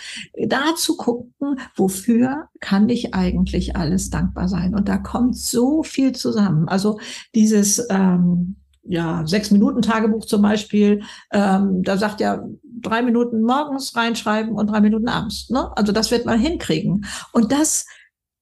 da 0.47 0.75
zu 0.77 0.95
gucken, 0.95 1.59
wofür 1.75 2.49
kann 2.59 2.87
ich 2.89 3.15
eigentlich 3.15 3.75
alles 3.75 4.11
dankbar 4.11 4.47
sein? 4.47 4.75
Und 4.75 4.87
da 4.87 4.97
kommt 4.97 5.37
so 5.37 5.81
viel 5.81 6.11
zusammen. 6.11 6.67
Also 6.67 6.99
dieses 7.33 7.87
ähm, 7.89 8.57
ja, 8.83 9.23
sechs 9.25 9.49
Minuten 9.51 9.81
Tagebuch 9.81 10.25
zum 10.25 10.41
Beispiel, 10.43 11.01
ähm, 11.31 11.81
da 11.83 11.97
sagt 11.97 12.19
ja 12.19 12.43
drei 12.63 13.01
Minuten 13.01 13.41
morgens 13.41 13.95
reinschreiben 13.95 14.53
und 14.53 14.67
drei 14.67 14.81
Minuten 14.81 15.07
abends. 15.07 15.49
Ne? 15.49 15.75
Also 15.75 15.91
das 15.91 16.11
wird 16.11 16.25
man 16.25 16.39
hinkriegen. 16.39 17.05
Und 17.31 17.51
das 17.51 17.85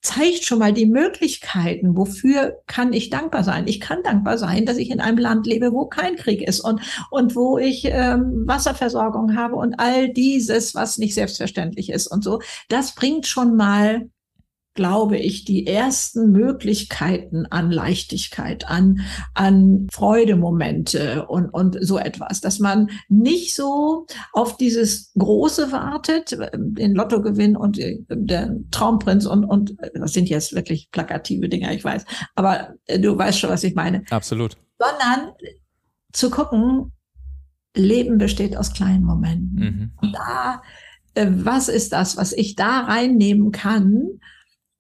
zeigt 0.02 0.46
schon 0.46 0.60
mal 0.60 0.74
die 0.74 0.86
Möglichkeiten, 0.86 1.98
wofür 1.98 2.62
kann 2.68 2.94
ich 2.94 3.10
dankbar 3.10 3.44
sein. 3.44 3.68
Ich 3.68 3.80
kann 3.80 4.02
dankbar 4.04 4.38
sein, 4.38 4.66
dass 4.66 4.78
ich 4.78 4.92
in 4.92 5.02
einem 5.02 5.18
Land 5.18 5.46
lebe, 5.46 5.74
wo 5.74 5.88
kein 5.88 6.16
Krieg 6.16 6.42
ist 6.42 6.62
und, 6.62 6.82
und 7.12 7.36
wo 7.36 7.58
ich 7.58 7.86
ähm, 7.86 8.44
Wasserversorgung 8.46 9.36
habe 9.36 9.56
und 9.56 9.76
all 9.80 10.10
dieses, 10.10 10.74
was 10.74 10.98
nicht 10.98 11.14
selbstverständlich 11.14 11.90
ist 11.90 12.08
und 12.08 12.24
so. 12.24 12.42
Das 12.70 12.96
bringt 12.96 13.28
schon 13.28 13.56
mal 13.58 14.10
glaube 14.76 15.18
ich, 15.18 15.46
die 15.46 15.68
ersten 15.68 16.32
Möglichkeiten 16.32 17.46
an 17.48 17.72
Leichtigkeit, 17.72 18.70
an, 18.70 19.02
an 19.34 19.88
Freudemomente 19.92 21.26
und, 21.28 21.50
und 21.50 21.78
so 21.82 21.98
etwas, 21.98 22.40
dass 22.42 22.60
man 22.60 22.90
nicht 23.10 23.56
so 23.56 24.06
auf 24.32 24.58
dieses 24.58 25.12
Große 25.18 25.72
wartet, 25.72 26.38
den 26.56 26.96
Lottogewinn 26.96 27.58
und 27.58 27.80
der 28.10 28.56
Traumprinz 28.72 29.26
und, 29.26 29.44
und 29.44 29.76
das 29.94 30.14
sind 30.14 30.30
jetzt 30.30 30.56
wirklich 30.56 30.92
plakative 30.92 31.50
Dinge, 31.50 31.74
ich 31.76 31.84
weiß, 31.84 32.06
aber 32.36 32.76
du 32.88 33.18
weißt 33.18 33.40
schon, 33.40 33.50
was 33.50 33.64
ich 33.64 33.76
meine. 33.76 34.04
Absolut. 34.10 34.56
Sondern 34.78 35.34
zu 36.14 36.30
gucken, 36.30 36.94
Leben 37.76 38.18
besteht 38.18 38.56
aus 38.56 38.74
kleinen 38.74 39.04
Momenten. 39.04 39.94
Mhm. 40.02 40.12
Da, 40.14 40.62
äh, 41.16 41.28
was 41.30 41.70
ist 41.70 41.94
das, 41.94 42.18
was 42.18 42.34
ich 42.34 42.56
da 42.56 42.82
reinnehmen 42.82 43.52
kann, 43.52 44.20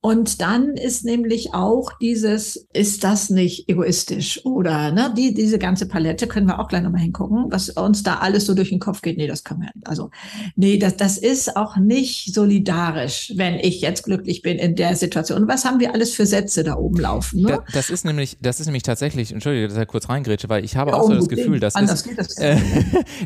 Und 0.01 0.39
dann 0.39 0.75
ist 0.75 1.03
nämlich 1.03 1.53
auch 1.53 1.91
dieses, 1.99 2.67
ist 2.71 3.03
das 3.03 3.29
nicht 3.29 3.67
egoistisch? 3.67 4.45
Oder 4.45 4.93
ne, 4.93 5.13
die, 5.15 5.33
diese 5.33 5.59
ganze 5.59 5.89
Palette 5.89 6.25
können 6.25 6.47
wir 6.47 6.59
auch 6.59 6.69
gleich 6.69 6.83
nochmal 6.83 7.01
hingucken, 7.01 7.47
was 7.49 7.69
uns 7.71 8.01
da 8.01 8.19
alles 8.19 8.45
so 8.45 8.53
durch 8.53 8.69
den 8.69 8.79
Kopf 8.79 9.01
geht. 9.01 9.17
Nee, 9.17 9.27
das 9.27 9.43
können 9.43 9.61
wir. 9.63 9.71
Also, 9.83 10.09
nee, 10.55 10.77
das, 10.77 10.95
das 10.95 11.17
ist 11.17 11.57
auch 11.57 11.75
nicht 11.75 12.33
solidarisch, 12.33 13.33
wenn 13.35 13.55
ich 13.55 13.81
jetzt 13.81 14.03
glücklich 14.03 14.41
bin 14.41 14.57
in 14.57 14.77
der 14.77 14.95
Situation. 14.95 15.49
Was 15.49 15.65
haben 15.65 15.81
wir 15.81 15.93
alles 15.93 16.13
für 16.13 16.25
Sätze 16.25 16.63
da 16.63 16.75
oben 16.77 17.01
laufen? 17.01 17.41
Ne? 17.41 17.59
Das, 17.65 17.73
das 17.73 17.89
ist 17.89 18.05
nämlich, 18.05 18.37
das 18.41 18.61
ist 18.61 18.67
nämlich 18.67 18.83
tatsächlich, 18.83 19.33
entschuldige, 19.33 19.67
dass 19.67 19.77
ich 19.77 19.87
kurz 19.87 20.07
reingrätsche, 20.07 20.47
weil 20.47 20.63
ich 20.63 20.77
habe 20.77 20.91
ja, 20.91 20.97
auch 20.97 21.07
so 21.07 21.13
das 21.13 21.27
Gefühl, 21.27 21.59
dass 21.59 21.75
ist, 21.75 22.07
das, 22.17 22.37
äh, 22.37 22.57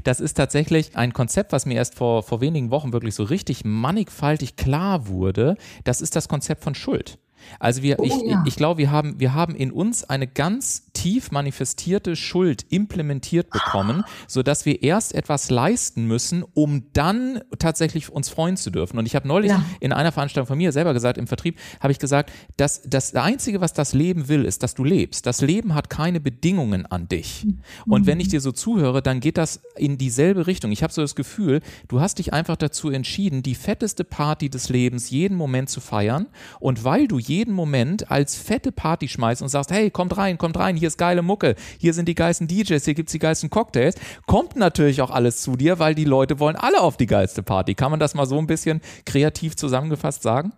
das 0.03 0.19
ist 0.19 0.33
tatsächlich 0.33 0.97
ein 0.97 1.13
Konzept, 1.13 1.51
was 1.51 1.67
mir 1.67 1.75
erst 1.75 1.93
vor, 1.93 2.23
vor 2.23 2.41
wenigen 2.41 2.71
Wochen 2.71 2.93
wirklich 2.93 3.13
so 3.13 3.21
richtig 3.21 3.63
mannigfaltig 3.63 4.55
klar 4.55 5.07
wurde. 5.07 5.55
Das 5.83 6.01
ist 6.01 6.15
das 6.15 6.27
Konzept 6.27 6.62
von 6.63 6.75
Schuld. 6.75 7.19
Also 7.59 7.81
wir, 7.81 7.99
oh, 7.99 8.03
ich, 8.03 8.13
ja. 8.23 8.43
ich 8.47 8.55
glaube, 8.55 8.77
wir 8.79 8.91
haben, 8.91 9.19
wir 9.19 9.33
haben 9.33 9.55
in 9.55 9.71
uns 9.71 10.03
eine 10.03 10.27
ganz 10.27 10.91
tief 11.03 11.31
manifestierte 11.31 12.15
Schuld 12.15 12.65
implementiert 12.69 13.49
bekommen, 13.49 14.05
so 14.25 14.41
dass 14.41 14.65
wir 14.65 14.83
erst 14.83 15.13
etwas 15.13 15.49
leisten 15.49 16.07
müssen, 16.07 16.45
um 16.53 16.85
dann 16.93 17.41
tatsächlich 17.59 18.09
uns 18.09 18.29
freuen 18.29 18.55
zu 18.55 18.69
dürfen. 18.69 18.97
Und 18.97 19.05
ich 19.05 19.13
habe 19.13 19.27
neulich 19.27 19.51
ja. 19.51 19.65
in 19.81 19.91
einer 19.91 20.13
Veranstaltung 20.13 20.47
von 20.47 20.57
mir 20.57 20.71
selber 20.71 20.93
gesagt, 20.93 21.17
im 21.17 21.27
Vertrieb 21.27 21.59
habe 21.81 21.91
ich 21.91 21.99
gesagt, 21.99 22.31
dass 22.55 22.83
das 22.85 23.13
Einzige, 23.15 23.59
was 23.59 23.73
das 23.73 23.91
Leben 23.91 24.29
will, 24.29 24.45
ist, 24.45 24.63
dass 24.63 24.75
du 24.75 24.85
lebst. 24.85 25.25
Das 25.25 25.41
Leben 25.41 25.75
hat 25.75 25.89
keine 25.89 26.21
Bedingungen 26.21 26.85
an 26.85 27.09
dich. 27.09 27.45
Und 27.85 28.03
mhm. 28.03 28.07
wenn 28.07 28.19
ich 28.21 28.29
dir 28.29 28.39
so 28.39 28.53
zuhöre, 28.53 29.01
dann 29.01 29.19
geht 29.19 29.37
das 29.37 29.59
in 29.75 29.97
dieselbe 29.97 30.47
Richtung. 30.47 30.71
Ich 30.71 30.83
habe 30.83 30.93
so 30.93 31.01
das 31.01 31.15
Gefühl, 31.15 31.59
du 31.89 31.99
hast 31.99 32.19
dich 32.19 32.31
einfach 32.31 32.55
dazu 32.55 32.89
entschieden, 32.89 33.43
die 33.43 33.55
fetteste 33.55 34.05
Party 34.05 34.49
des 34.49 34.69
Lebens 34.69 35.09
jeden 35.09 35.35
Moment 35.35 35.69
zu 35.69 35.81
feiern. 35.81 36.27
Und 36.61 36.85
weil 36.85 37.09
du 37.09 37.19
jeden 37.19 37.53
Moment 37.53 38.09
als 38.09 38.37
fette 38.37 38.71
Party 38.71 39.09
schmeißt 39.09 39.41
und 39.41 39.49
sagst, 39.49 39.69
hey, 39.69 39.91
kommt 39.91 40.15
rein, 40.15 40.37
kommt 40.37 40.55
rein, 40.55 40.77
hier 40.77 40.87
ist 40.87 40.92
geile 40.97 41.21
Mucke, 41.21 41.55
hier 41.77 41.93
sind 41.93 42.07
die 42.07 42.15
geilsten 42.15 42.47
DJs, 42.47 42.83
hier 42.83 42.93
gibt 42.93 43.09
es 43.09 43.13
die 43.13 43.19
geilsten 43.19 43.49
Cocktails, 43.49 43.95
kommt 44.25 44.55
natürlich 44.55 45.01
auch 45.01 45.11
alles 45.11 45.41
zu 45.41 45.55
dir, 45.55 45.79
weil 45.79 45.95
die 45.95 46.05
Leute 46.05 46.39
wollen 46.39 46.55
alle 46.55 46.81
auf 46.81 46.97
die 46.97 47.07
geilste 47.07 47.43
Party. 47.43 47.75
Kann 47.75 47.91
man 47.91 47.99
das 47.99 48.15
mal 48.15 48.25
so 48.25 48.37
ein 48.37 48.47
bisschen 48.47 48.81
kreativ 49.05 49.55
zusammengefasst 49.55 50.23
sagen? 50.23 50.53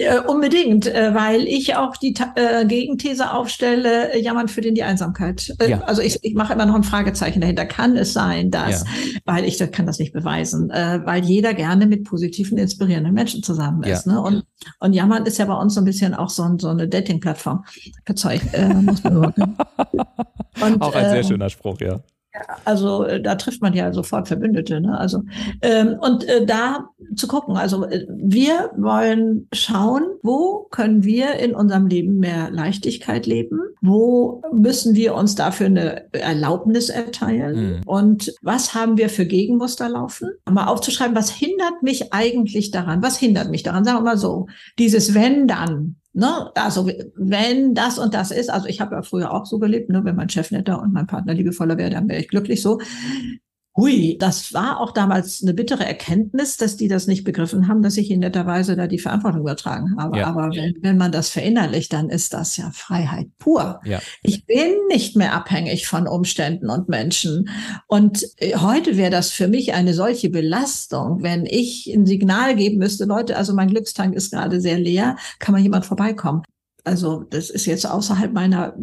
Äh, 0.00 0.20
unbedingt, 0.26 0.86
äh, 0.86 1.14
weil 1.14 1.42
ich 1.42 1.76
auch 1.76 1.96
die 1.96 2.14
äh, 2.34 2.64
Gegenthese 2.64 3.32
aufstelle, 3.32 4.14
äh, 4.14 4.20
jammern 4.20 4.48
für 4.48 4.62
den 4.62 4.74
die 4.74 4.82
Einsamkeit. 4.82 5.54
Äh, 5.58 5.70
ja. 5.70 5.80
Also 5.82 6.00
ich, 6.00 6.18
ich 6.22 6.34
mache 6.34 6.54
immer 6.54 6.64
noch 6.64 6.74
ein 6.74 6.84
Fragezeichen 6.84 7.42
dahinter. 7.42 7.66
Kann 7.66 7.96
es 7.96 8.14
sein, 8.14 8.50
dass, 8.50 8.82
ja. 8.82 9.20
weil 9.26 9.44
ich 9.44 9.58
das 9.58 9.70
kann 9.70 9.84
das 9.84 9.98
nicht 9.98 10.12
beweisen, 10.12 10.70
weil 10.70 11.24
jeder 11.24 11.54
gerne 11.54 11.86
mit 11.86 12.04
positiven, 12.04 12.56
inspirierenden 12.56 13.12
Menschen 13.12 13.42
zusammen 13.42 13.82
ist. 13.82 14.06
Ja. 14.06 14.12
Ne? 14.12 14.20
Und, 14.22 14.44
und 14.78 14.92
jammern 14.94 15.26
ist 15.26 15.38
ja 15.38 15.44
bei 15.44 15.54
uns 15.54 15.74
so 15.74 15.80
ein 15.80 15.84
bisschen 15.84 16.14
auch 16.14 16.30
so, 16.30 16.48
so 16.58 16.68
eine 16.68 16.88
Dating-Plattform. 16.88 17.64
Verzeih, 18.04 18.40
muss 18.82 19.04
man. 19.04 19.34
Und, 20.60 20.82
auch 20.82 20.94
ein 20.94 21.08
sehr 21.10 21.20
ähm, 21.20 21.24
schöner 21.24 21.48
Spruch, 21.48 21.80
ja. 21.80 22.00
Also 22.64 23.04
äh, 23.04 23.20
da 23.20 23.34
trifft 23.34 23.60
man 23.60 23.74
ja 23.74 23.92
sofort 23.92 24.28
Verbündete. 24.28 24.80
Ne? 24.80 24.96
Also 24.96 25.22
ähm, 25.62 25.96
und 26.00 26.24
äh, 26.28 26.46
da 26.46 26.88
zu 27.16 27.26
gucken. 27.26 27.56
Also 27.56 27.84
äh, 27.84 28.06
wir 28.08 28.70
wollen 28.76 29.48
schauen, 29.52 30.02
wo 30.22 30.66
können 30.70 31.04
wir 31.04 31.34
in 31.34 31.54
unserem 31.54 31.86
Leben 31.86 32.18
mehr 32.18 32.50
Leichtigkeit 32.50 33.26
leben? 33.26 33.60
Wo 33.80 34.42
müssen 34.52 34.94
wir 34.94 35.14
uns 35.14 35.34
dafür 35.34 35.66
eine 35.66 36.12
Erlaubnis 36.12 36.88
erteilen? 36.88 37.78
Mhm. 37.78 37.80
Und 37.86 38.32
was 38.42 38.74
haben 38.74 38.96
wir 38.96 39.08
für 39.08 39.26
Gegenmuster 39.26 39.88
laufen? 39.88 40.30
Mal 40.48 40.66
aufzuschreiben, 40.66 41.16
was 41.16 41.30
hindert 41.30 41.82
mich 41.82 42.12
eigentlich 42.12 42.70
daran? 42.70 43.02
Was 43.02 43.18
hindert 43.18 43.50
mich 43.50 43.62
daran? 43.62 43.84
Sagen 43.84 43.98
wir 43.98 44.02
mal 44.02 44.18
so, 44.18 44.46
dieses 44.78 45.14
Wenn 45.14 45.48
dann. 45.48 45.96
Ne? 46.12 46.50
Also 46.56 46.90
wenn 47.14 47.74
das 47.74 47.98
und 47.98 48.14
das 48.14 48.30
ist, 48.30 48.50
also 48.50 48.66
ich 48.66 48.80
habe 48.80 48.96
ja 48.96 49.02
früher 49.02 49.32
auch 49.32 49.46
so 49.46 49.58
gelebt, 49.58 49.90
ne? 49.90 50.04
wenn 50.04 50.16
mein 50.16 50.28
Chef 50.28 50.50
netter 50.50 50.82
und 50.82 50.92
mein 50.92 51.06
Partner 51.06 51.34
liebevoller 51.34 51.78
wäre, 51.78 51.90
dann 51.90 52.08
wäre 52.08 52.20
ich 52.20 52.28
glücklich 52.28 52.62
so. 52.62 52.80
Hui, 53.80 54.18
das 54.18 54.52
war 54.52 54.78
auch 54.78 54.92
damals 54.92 55.42
eine 55.42 55.54
bittere 55.54 55.86
Erkenntnis, 55.86 56.58
dass 56.58 56.76
die 56.76 56.86
das 56.86 57.06
nicht 57.06 57.24
begriffen 57.24 57.66
haben, 57.66 57.80
dass 57.80 57.96
ich 57.96 58.10
in 58.10 58.20
netter 58.20 58.44
Weise 58.44 58.76
da 58.76 58.86
die 58.86 58.98
Verantwortung 58.98 59.40
übertragen 59.40 59.96
habe. 59.98 60.18
Ja. 60.18 60.26
Aber 60.26 60.50
wenn, 60.50 60.74
wenn 60.82 60.98
man 60.98 61.12
das 61.12 61.30
verinnerlicht, 61.30 61.90
dann 61.94 62.10
ist 62.10 62.34
das 62.34 62.58
ja 62.58 62.70
Freiheit 62.74 63.28
pur. 63.38 63.80
Ja. 63.84 64.00
Ich 64.22 64.44
bin 64.44 64.74
nicht 64.88 65.16
mehr 65.16 65.34
abhängig 65.34 65.86
von 65.86 66.06
Umständen 66.06 66.68
und 66.68 66.90
Menschen. 66.90 67.48
Und 67.86 68.26
äh, 68.36 68.56
heute 68.56 68.98
wäre 68.98 69.10
das 69.10 69.30
für 69.30 69.48
mich 69.48 69.72
eine 69.72 69.94
solche 69.94 70.28
Belastung, 70.28 71.22
wenn 71.22 71.46
ich 71.46 71.86
ein 71.86 72.04
Signal 72.04 72.56
geben 72.56 72.76
müsste, 72.76 73.06
Leute, 73.06 73.38
also 73.38 73.54
mein 73.54 73.68
Glückstank 73.68 74.14
ist 74.14 74.30
gerade 74.30 74.60
sehr 74.60 74.78
leer, 74.78 75.16
kann 75.38 75.54
mal 75.54 75.62
jemand 75.62 75.86
vorbeikommen. 75.86 76.42
Also 76.84 77.24
das 77.30 77.50
ist 77.50 77.66
jetzt 77.66 77.88
außerhalb 77.88 78.32
meiner 78.32 78.74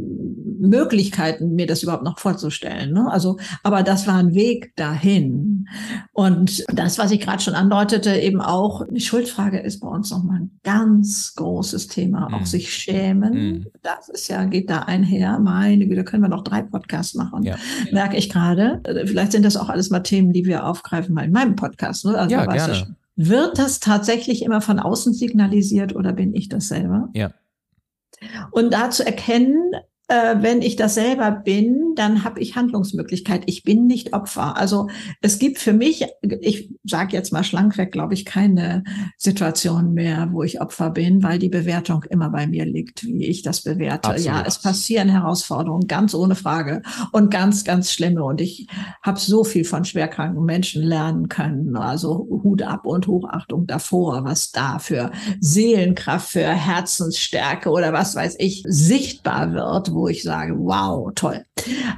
Möglichkeiten, 0.60 1.56
mir 1.56 1.68
das 1.68 1.84
überhaupt 1.84 2.04
noch 2.04 2.20
vorzustellen. 2.20 2.94
Ne? 2.94 3.12
Also, 3.12 3.38
aber 3.64 3.84
das 3.84 4.08
war 4.08 4.16
ein 4.16 4.34
Weg 4.34 4.76
dahin. 4.76 5.68
Und 6.14 6.64
das, 6.74 6.98
was 6.98 7.12
ich 7.12 7.20
gerade 7.20 7.42
schon 7.42 7.54
andeutete, 7.54 8.16
eben 8.16 8.42
auch, 8.42 8.84
die 8.90 9.02
Schuldfrage 9.02 9.60
ist 9.60 9.80
bei 9.80 9.88
uns 9.88 10.12
nochmal 10.12 10.42
ein 10.42 10.60
ganz 10.64 11.36
großes 11.36 11.88
Thema. 11.88 12.28
Auch 12.34 12.42
mhm. 12.42 12.46
sich 12.46 12.74
schämen. 12.74 13.34
Mhm. 13.34 13.66
Das 13.82 14.10
ist 14.10 14.28
ja, 14.28 14.44
geht 14.46 14.70
da 14.70 14.80
einher. 14.80 15.40
Meine 15.40 15.88
Güte, 15.88 16.04
können 16.04 16.24
wir 16.24 16.30
noch 16.30 16.44
drei 16.44 16.62
Podcasts 16.62 17.14
machen. 17.16 17.44
Ja. 17.44 17.56
Merke 17.92 18.18
ich 18.18 18.30
gerade. 18.30 18.82
Vielleicht 19.06 19.32
sind 19.32 19.46
das 19.46 19.58
auch 19.58 19.70
alles 19.70 19.90
mal 19.90 20.00
Themen, 20.00 20.34
die 20.34 20.46
wir 20.46 20.66
aufgreifen 20.66 21.14
mal 21.14 21.26
in 21.26 21.32
meinem 21.32 21.56
Podcast. 21.56 22.06
Ne? 22.06 22.18
Also, 22.18 22.36
ja, 22.36 22.46
gerne. 22.46 22.96
Wird 23.20 23.58
das 23.58 23.80
tatsächlich 23.80 24.44
immer 24.44 24.62
von 24.62 24.80
außen 24.80 25.12
signalisiert 25.12 25.96
oder 25.96 26.14
bin 26.14 26.36
ich 26.36 26.50
das 26.50 26.68
selber? 26.68 27.10
Ja. 27.14 27.32
Und 28.52 28.74
da 28.74 28.90
zu 28.90 29.06
erkennen, 29.06 29.74
äh, 30.08 30.36
wenn 30.40 30.62
ich 30.62 30.78
das 30.78 30.96
selber 30.96 31.32
bin, 31.32 31.94
dann 31.96 32.24
habe 32.24 32.40
ich 32.40 32.56
Handlungsmöglichkeit. 32.56 33.44
Ich 33.48 33.64
bin 33.64 33.88
nicht 33.88 34.14
Opfer. 34.14 34.56
Also 34.56 34.88
es 35.22 35.38
gibt 35.38 35.60
für 35.60 35.74
mich, 35.74 36.06
ich 36.22 36.70
sage 36.86 37.14
jetzt 37.14 37.34
mal 37.34 37.44
schlankweg, 37.44 37.92
glaube 37.92 38.14
ich, 38.14 38.24
keine 38.24 38.84
Situation 39.18 39.94
mehr, 39.94 40.30
wo 40.32 40.44
ich 40.44 40.62
Opfer 40.62 40.92
bin, 40.92 41.24
weil 41.24 41.40
die 41.40 41.50
Bewertung 41.50 42.04
immer 42.10 42.30
bei 42.30 42.48
mir 42.48 42.66
liegt, 42.66 43.04
wie 43.04 43.26
ich 43.26 43.42
das 43.42 43.62
bewerte. 43.62 44.10
Absolut. 44.10 44.26
Ja, 44.26 44.44
es 44.46 44.62
passieren 44.62 45.10
Herausforderungen, 45.10 45.88
ganz 45.88 46.14
ohne 46.14 46.36
Frage 46.36 46.84
und 47.12 47.30
ganz, 47.30 47.66
ganz 47.66 47.92
schlimme. 47.92 48.24
Und 48.24 48.40
ich 48.40 48.68
habe 49.04 49.20
so 49.20 49.44
viel 49.44 49.66
von 49.66 49.84
schwerkranken 49.84 50.46
Menschen 50.46 50.84
lernen 50.84 51.28
können. 51.28 51.76
Also 51.76 52.28
Hut 52.44 52.62
ab 52.62 52.86
und 52.86 53.08
Hochachtung 53.08 53.68
davor, 53.68 54.24
was 54.24 54.52
da 54.52 54.80
für 54.80 55.12
Seelenkraft, 55.42 56.30
für 56.30 56.48
Herzensstärke 56.48 57.70
oder 57.70 57.92
was 57.92 58.16
weiß 58.16 58.36
ich 58.40 58.64
sichtbar 58.66 59.52
wird 59.54 59.97
wo 59.98 60.08
ich 60.08 60.24
sage, 60.24 60.56
wow, 60.58 61.12
toll. 61.16 61.44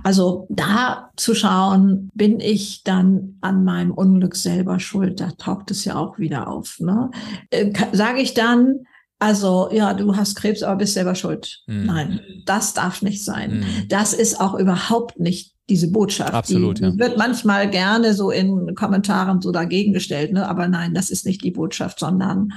Also 0.04 0.48
da 0.50 1.12
zu 1.16 1.36
schauen, 1.36 2.10
bin 2.14 2.40
ich 2.40 2.84
dann 2.84 3.38
an 3.42 3.64
meinem 3.64 3.92
Unglück 3.92 4.36
selber 4.36 4.80
schuld? 4.80 5.20
Da 5.20 5.32
taucht 5.32 5.72
es 5.72 5.86
ja 5.86 5.96
auch 5.96 6.18
wieder 6.18 6.48
auf. 6.48 6.80
Ne? 6.80 7.12
Äh, 7.52 7.72
sage 7.92 8.22
ich 8.22 8.34
dann, 8.34 8.86
also 9.20 9.70
ja, 9.72 9.94
du 9.94 10.16
hast 10.16 10.36
Krebs, 10.36 10.64
aber 10.64 10.78
bist 10.78 10.94
selber 10.94 11.14
schuld. 11.14 11.62
Mhm. 11.68 11.86
Nein, 11.86 12.20
das 12.46 12.74
darf 12.74 13.02
nicht 13.02 13.24
sein. 13.24 13.60
Mhm. 13.60 13.88
Das 13.90 14.14
ist 14.14 14.40
auch 14.40 14.56
überhaupt 14.56 15.20
nicht 15.20 15.54
diese 15.70 15.92
Botschaft. 15.92 16.34
Absolut, 16.34 16.80
die, 16.80 16.84
ja. 16.84 16.98
wird 16.98 17.18
manchmal 17.18 17.70
gerne 17.70 18.14
so 18.14 18.32
in 18.32 18.74
Kommentaren 18.76 19.42
so 19.42 19.52
dagegen 19.52 19.94
gestellt, 19.94 20.34
ne? 20.34 20.48
aber 20.48 20.68
nein, 20.68 20.94
das 20.94 21.10
ist 21.10 21.26
nicht 21.26 21.44
die 21.44 21.52
Botschaft, 21.52 22.00
sondern 22.00 22.54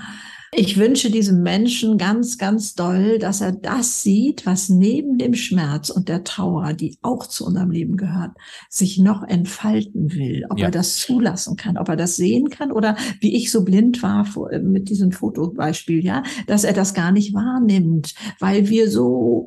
ich 0.54 0.76
wünsche 0.76 1.10
diesem 1.10 1.42
Menschen 1.42 1.96
ganz, 1.96 2.36
ganz 2.36 2.74
doll, 2.74 3.18
dass 3.18 3.40
er 3.40 3.52
das 3.52 4.02
sieht, 4.02 4.44
was 4.44 4.68
neben 4.68 5.16
dem 5.16 5.32
Schmerz 5.32 5.88
und 5.88 6.10
der 6.10 6.24
Trauer, 6.24 6.74
die 6.74 6.98
auch 7.00 7.26
zu 7.26 7.46
unserem 7.46 7.70
Leben 7.70 7.96
gehört, 7.96 8.32
sich 8.68 8.98
noch 8.98 9.22
entfalten 9.22 10.12
will. 10.12 10.44
Ob 10.50 10.58
ja. 10.58 10.66
er 10.66 10.70
das 10.70 10.98
zulassen 10.98 11.56
kann, 11.56 11.78
ob 11.78 11.88
er 11.88 11.96
das 11.96 12.16
sehen 12.16 12.50
kann 12.50 12.70
oder 12.70 12.96
wie 13.20 13.34
ich 13.34 13.50
so 13.50 13.64
blind 13.64 14.02
war 14.02 14.28
mit 14.62 14.90
diesem 14.90 15.10
Fotobeispiel, 15.10 16.04
ja, 16.04 16.22
dass 16.46 16.64
er 16.64 16.74
das 16.74 16.92
gar 16.92 17.12
nicht 17.12 17.32
wahrnimmt, 17.32 18.14
weil 18.38 18.68
wir 18.68 18.90
so 18.90 19.46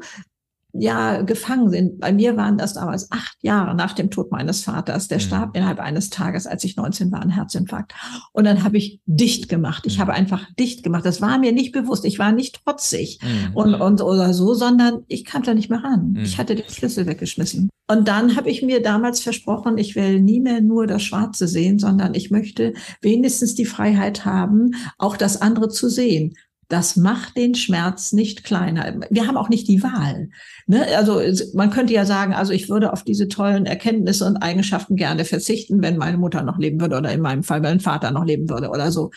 ja 0.79 1.21
gefangen 1.21 1.69
sind. 1.69 1.99
Bei 1.99 2.11
mir 2.11 2.37
waren 2.37 2.57
das 2.57 2.73
damals 2.73 3.11
acht 3.11 3.37
Jahre 3.41 3.75
nach 3.75 3.93
dem 3.93 4.09
Tod 4.09 4.31
meines 4.31 4.63
Vaters. 4.63 5.07
Der 5.07 5.17
mhm. 5.17 5.21
starb 5.21 5.55
innerhalb 5.55 5.79
eines 5.79 6.09
Tages, 6.09 6.47
als 6.47 6.63
ich 6.63 6.75
19 6.75 7.11
war, 7.11 7.21
ein 7.21 7.29
Herzinfarkt. 7.29 7.93
Und 8.33 8.45
dann 8.45 8.63
habe 8.63 8.77
ich 8.77 8.99
dicht 9.05 9.49
gemacht. 9.49 9.85
Ich 9.85 9.97
mhm. 9.97 10.01
habe 10.01 10.13
einfach 10.13 10.45
dicht 10.59 10.83
gemacht. 10.83 11.05
Das 11.05 11.21
war 11.21 11.37
mir 11.37 11.51
nicht 11.51 11.71
bewusst. 11.71 12.05
Ich 12.05 12.19
war 12.19 12.31
nicht 12.31 12.63
trotzig 12.63 13.19
mhm. 13.21 13.55
und, 13.55 13.75
und 13.75 14.01
oder 14.01 14.33
so, 14.33 14.53
sondern 14.53 15.03
ich 15.07 15.25
kam 15.25 15.43
da 15.43 15.53
nicht 15.53 15.69
mehr 15.69 15.83
ran. 15.83 16.11
Mhm. 16.11 16.23
Ich 16.23 16.37
hatte 16.37 16.55
den 16.55 16.69
Schlüssel 16.69 17.05
weggeschmissen. 17.05 17.69
Und 17.87 18.07
dann 18.07 18.35
habe 18.35 18.49
ich 18.49 18.63
mir 18.63 18.81
damals 18.81 19.21
versprochen, 19.21 19.77
ich 19.77 19.95
will 19.95 20.19
nie 20.19 20.39
mehr 20.39 20.59
nur 20.59 20.87
das 20.87 21.03
Schwarze 21.03 21.47
sehen, 21.47 21.77
sondern 21.77 22.15
ich 22.15 22.31
möchte 22.31 22.73
wenigstens 23.01 23.53
die 23.53 23.65
Freiheit 23.65 24.25
haben, 24.25 24.71
auch 24.97 25.17
das 25.17 25.39
andere 25.39 25.69
zu 25.69 25.87
sehen. 25.87 26.33
Das 26.67 26.95
macht 26.95 27.37
den 27.37 27.55
Schmerz 27.55 28.11
nicht 28.11 28.43
kleiner. 28.43 28.99
Wir 29.09 29.27
haben 29.27 29.37
auch 29.37 29.49
nicht 29.49 29.67
die 29.67 29.83
Wahl. 29.83 30.29
Ne? 30.67 30.85
Also 30.97 31.21
man 31.53 31.69
könnte 31.69 31.93
ja 31.93 32.05
sagen, 32.05 32.33
also 32.33 32.53
ich 32.53 32.69
würde 32.69 32.91
auf 32.91 33.03
diese 33.03 33.27
tollen 33.27 33.65
Erkenntnisse 33.65 34.25
und 34.25 34.37
Eigenschaften 34.37 34.95
gerne 34.95 35.25
verzichten, 35.25 35.81
wenn 35.81 35.97
meine 35.97 36.17
Mutter 36.17 36.41
noch 36.43 36.57
leben 36.57 36.79
würde 36.81 36.97
oder 36.97 37.11
in 37.11 37.21
meinem 37.21 37.43
Fall 37.43 37.61
mein 37.61 37.79
Vater 37.79 38.11
noch 38.11 38.25
leben 38.25 38.49
würde 38.49 38.69
oder 38.69 38.91
so. 38.91 39.11